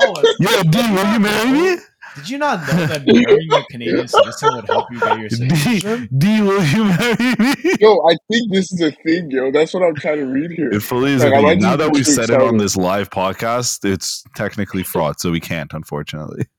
[0.00, 1.78] Oh, Yeah, D, will you marry me?
[2.14, 5.78] did you not know that marrying a Canadian citizen would help you get your D,
[5.78, 6.02] citizenship?
[6.16, 7.54] D, will you marry me?
[7.80, 9.50] Yo, I think this is a thing, yo.
[9.52, 10.70] That's what I'm trying to read here.
[10.72, 11.24] It fully is.
[11.24, 15.20] a Like, I Now that we've said it on this live podcast, it's technically fraud,
[15.20, 16.46] so we can't, unfortunately.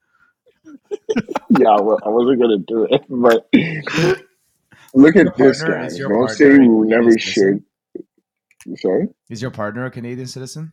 [1.49, 3.47] Yeah, well, I wasn't gonna do it, but
[4.95, 5.85] look Your at this guy.
[5.85, 7.53] is your Don't say a we never Canadian share.
[7.53, 7.65] citizen?
[8.77, 10.71] Sorry, Is your partner a Canadian citizen?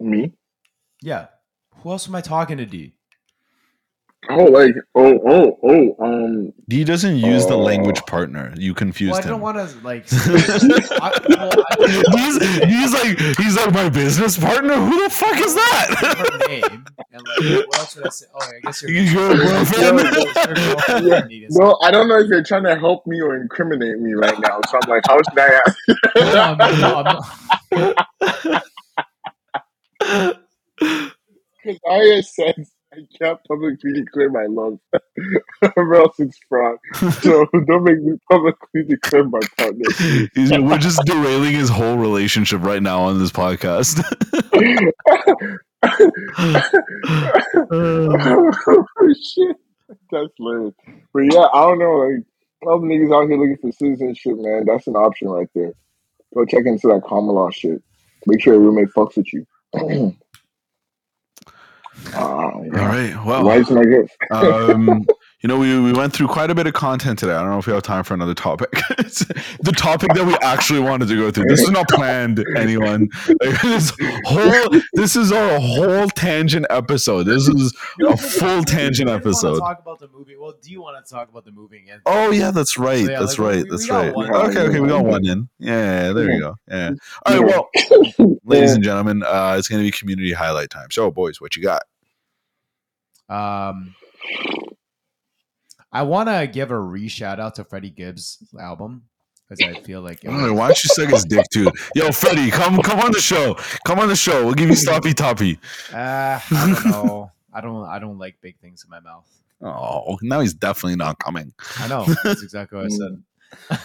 [0.00, 0.32] me?
[1.02, 1.26] Yeah.
[1.76, 2.94] Who else am I talking to, D?
[4.30, 6.52] Oh, like oh oh oh um.
[6.68, 8.54] He doesn't use the language partner.
[8.58, 9.30] You confused Well, I him.
[9.30, 10.06] don't want to like.
[10.12, 11.76] I, well, I,
[12.16, 14.74] he's, he's like he's like my business partner.
[14.74, 16.28] Who the fuck is that?
[16.30, 18.26] her name and like what else would I say?
[18.34, 19.98] Oh, I guess your He's your girlfriend.
[19.98, 20.84] Your girlfriend is
[21.18, 21.52] Canadian
[21.82, 24.60] I don't know if you're trying to help me or incriminate me right now.
[24.68, 25.78] So I'm like, how should I ask?
[26.16, 27.04] No, I'm, no, I'm
[27.70, 28.64] not.
[31.64, 34.78] Because Arya says I can't publicly declare my love,
[35.76, 36.78] or else it's fraud.
[37.20, 39.84] So don't make me publicly declare my partner.
[40.34, 44.02] He's, we're just derailing his whole relationship right now on this podcast.
[47.70, 48.84] oh
[49.22, 49.56] shit,
[50.10, 50.74] that's hilarious.
[51.12, 51.92] But yeah, I don't know.
[51.92, 52.24] Like
[52.66, 54.64] all the niggas out here looking for citizenship, man.
[54.66, 55.72] That's an option right there.
[56.34, 57.82] Go check into that common law shit.
[58.26, 59.46] Make sure your roommate fucks with you.
[62.14, 63.14] Ah, All right.
[63.24, 64.16] Well, Why is my gift?
[64.30, 65.06] um,
[65.40, 67.32] you know, we, we went through quite a bit of content today.
[67.32, 68.70] I don't know if we have time for another topic.
[68.98, 69.20] It's
[69.60, 71.44] the topic that we actually wanted to go through.
[71.48, 73.08] This is not planned, anyone.
[73.40, 73.92] Like, this
[74.24, 77.22] whole this is our whole tangent episode.
[77.24, 77.72] This is
[78.04, 79.58] a full tangent Want to episode.
[79.60, 80.36] talk about the movie?
[80.36, 82.00] Well, do you want to talk about the movie again?
[82.06, 83.04] Oh yeah, that's right.
[83.04, 83.62] So, yeah, that's like, right.
[83.64, 84.14] we that's got right.
[84.14, 84.34] one.
[84.34, 85.10] Okay, okay, we got Yeah.
[85.10, 85.48] one in.
[85.60, 86.54] Yeah, yeah, there you go.
[86.66, 86.90] Yeah.
[87.26, 87.40] All Yeah.
[88.18, 90.90] Well, ladies and gentlemen, uh, it's going to be community highlight time.
[90.90, 91.82] So, boys, what you got?
[93.28, 93.94] Um,
[95.92, 99.04] I want to give a re shout out to Freddie Gibbs' album
[99.48, 101.70] because I feel like it All right, was, why don't you suck his dick too?
[101.94, 103.54] Yo, Freddie, come come on the show.
[103.86, 104.44] Come on the show.
[104.44, 105.58] We'll give you stoppy toppy.
[105.92, 107.30] uh, I don't know.
[107.52, 107.84] I don't.
[107.86, 109.26] I don't like big things in my mouth.
[109.60, 111.52] Oh, now he's definitely not coming.
[111.78, 112.04] I know.
[112.24, 112.92] That's exactly what
[113.70, 113.78] I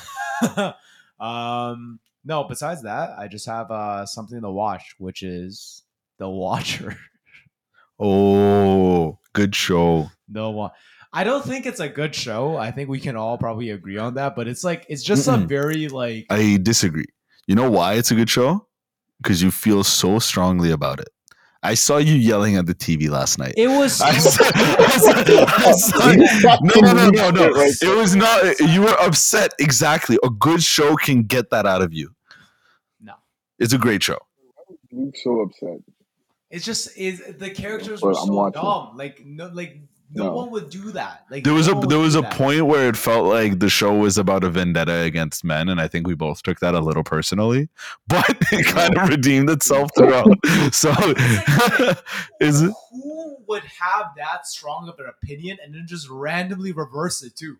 [0.55, 0.73] said.
[1.25, 2.43] um, no.
[2.43, 5.83] Besides that, I just have uh something to watch, which is
[6.17, 6.97] The Watcher.
[7.99, 10.11] Oh, good show.
[10.27, 10.71] No one.
[11.13, 12.57] I don't think it's a good show.
[12.57, 14.35] I think we can all probably agree on that.
[14.35, 15.47] But it's like it's just a Mm-mm.
[15.47, 17.05] very like I disagree.
[17.47, 18.67] You know why it's a good show?
[19.21, 21.09] Because you feel so strongly about it.
[21.65, 23.53] I saw you yelling at the TV last night.
[23.55, 24.01] it was.
[24.01, 27.61] I saw- I saw- I saw- no, no, no, no, no.
[27.81, 28.59] It was not.
[28.59, 29.53] You were upset.
[29.59, 30.17] Exactly.
[30.23, 32.13] A good show can get that out of you.
[32.99, 33.13] No.
[33.59, 34.17] It's a great show.
[34.91, 35.79] I'm so upset.
[36.49, 38.97] It's just is the characters were so dumb.
[38.97, 39.77] Like no, like
[40.13, 40.33] no, No.
[40.33, 41.25] one would do that.
[41.29, 42.33] Like There was no a there was a that.
[42.33, 45.87] point where it felt like the show was about a vendetta against men, and I
[45.87, 47.69] think we both took that a little personally.
[48.07, 50.27] But it kind of redeemed itself throughout.
[50.71, 50.91] So,
[52.39, 52.73] is it?
[52.91, 57.57] Who would have that strong of an opinion and then just randomly reverse it too?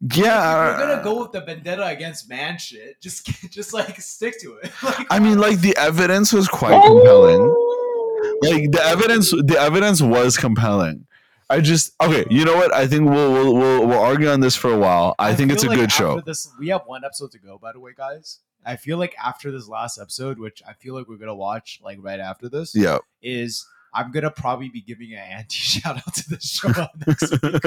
[0.00, 0.72] Yeah.
[0.72, 3.00] If you're gonna uh, go with the vendetta against man shit.
[3.00, 4.72] Just, just like stick to it.
[4.82, 6.94] Like, I mean, like the evidence was quite oh!
[6.94, 7.46] compelling.
[8.42, 11.06] Like the evidence, the evidence was compelling.
[11.50, 12.24] I just okay.
[12.30, 12.72] You know what?
[12.72, 15.16] I think we'll we'll we'll, we'll argue on this for a while.
[15.18, 16.20] I, think it's a like good show.
[16.20, 18.38] This, we have one episode to go, by the way, guys.
[18.64, 21.98] I feel like after this last episode, which I feel like we're gonna watch like
[22.00, 22.98] right after this, Yeah.
[23.20, 26.68] is I'm gonna probably be giving an anti shout out to this show
[27.06, 27.62] next week.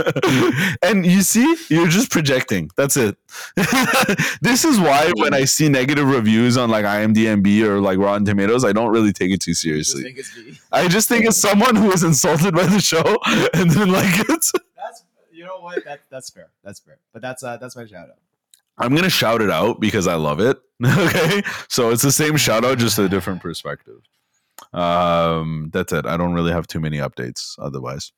[0.81, 2.69] and you see, you're just projecting.
[2.75, 3.17] That's it.
[4.41, 8.63] this is why when I see negative reviews on like IMDb or like Rotten Tomatoes,
[8.63, 10.03] I don't really take it too Just seriously.
[10.03, 10.59] think it's me.
[10.71, 13.17] I just think it's someone who is insulted by the show
[13.53, 14.45] and then like it.
[14.77, 16.49] That's you know what that that's fair.
[16.63, 16.97] That's fair.
[17.11, 18.17] But that's uh that's my shout out.
[18.77, 20.57] I'm gonna shout it out because I love it.
[20.83, 24.01] okay, so it's the same shout out, just a different perspective.
[24.71, 26.05] Um, that's it.
[26.05, 28.11] I don't really have too many updates otherwise.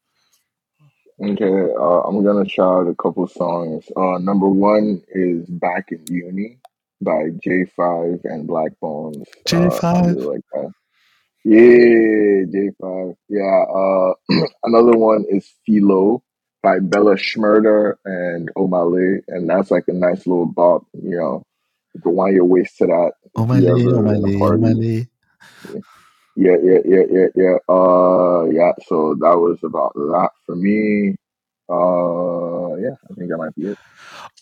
[1.23, 3.85] Okay, uh, I'm gonna shout out a couple songs.
[3.95, 6.57] Uh, number one is "Back in Uni"
[7.01, 9.23] by J5 and Black Bones.
[9.53, 10.07] Uh, I J5?
[10.07, 10.71] really like that.
[11.45, 12.45] Yeah,
[12.81, 13.15] J5.
[13.29, 13.63] Yeah.
[13.73, 16.21] Uh, another one is "Philo"
[16.61, 20.83] by Bella Shmurda and Omah Lay, and that's like a nice little bop.
[20.93, 21.43] You know,
[21.93, 23.11] you can wind your waist to that.
[23.37, 25.07] Oh my lady,
[26.35, 26.57] my lady, my lady.
[26.57, 27.73] Yeah, yeah, yeah, yeah, yeah.
[27.73, 28.71] Uh, yeah.
[28.87, 31.15] So that was about that for me.
[31.69, 33.77] Uh, yeah, I think that might be it.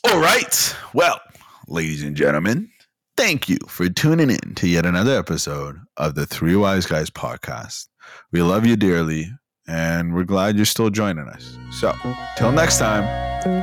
[0.05, 0.75] All right.
[0.93, 1.21] Well,
[1.67, 2.69] ladies and gentlemen,
[3.17, 7.87] thank you for tuning in to yet another episode of the Three Wise Guys podcast.
[8.31, 9.31] We love you dearly,
[9.67, 11.57] and we're glad you're still joining us.
[11.71, 11.93] So,
[12.37, 13.03] till next time,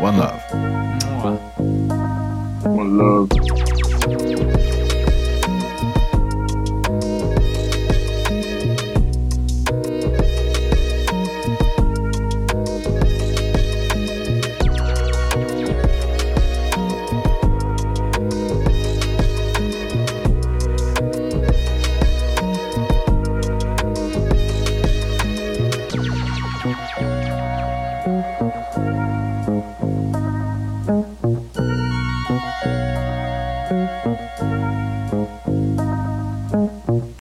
[0.00, 0.42] one love.
[2.64, 3.79] One love.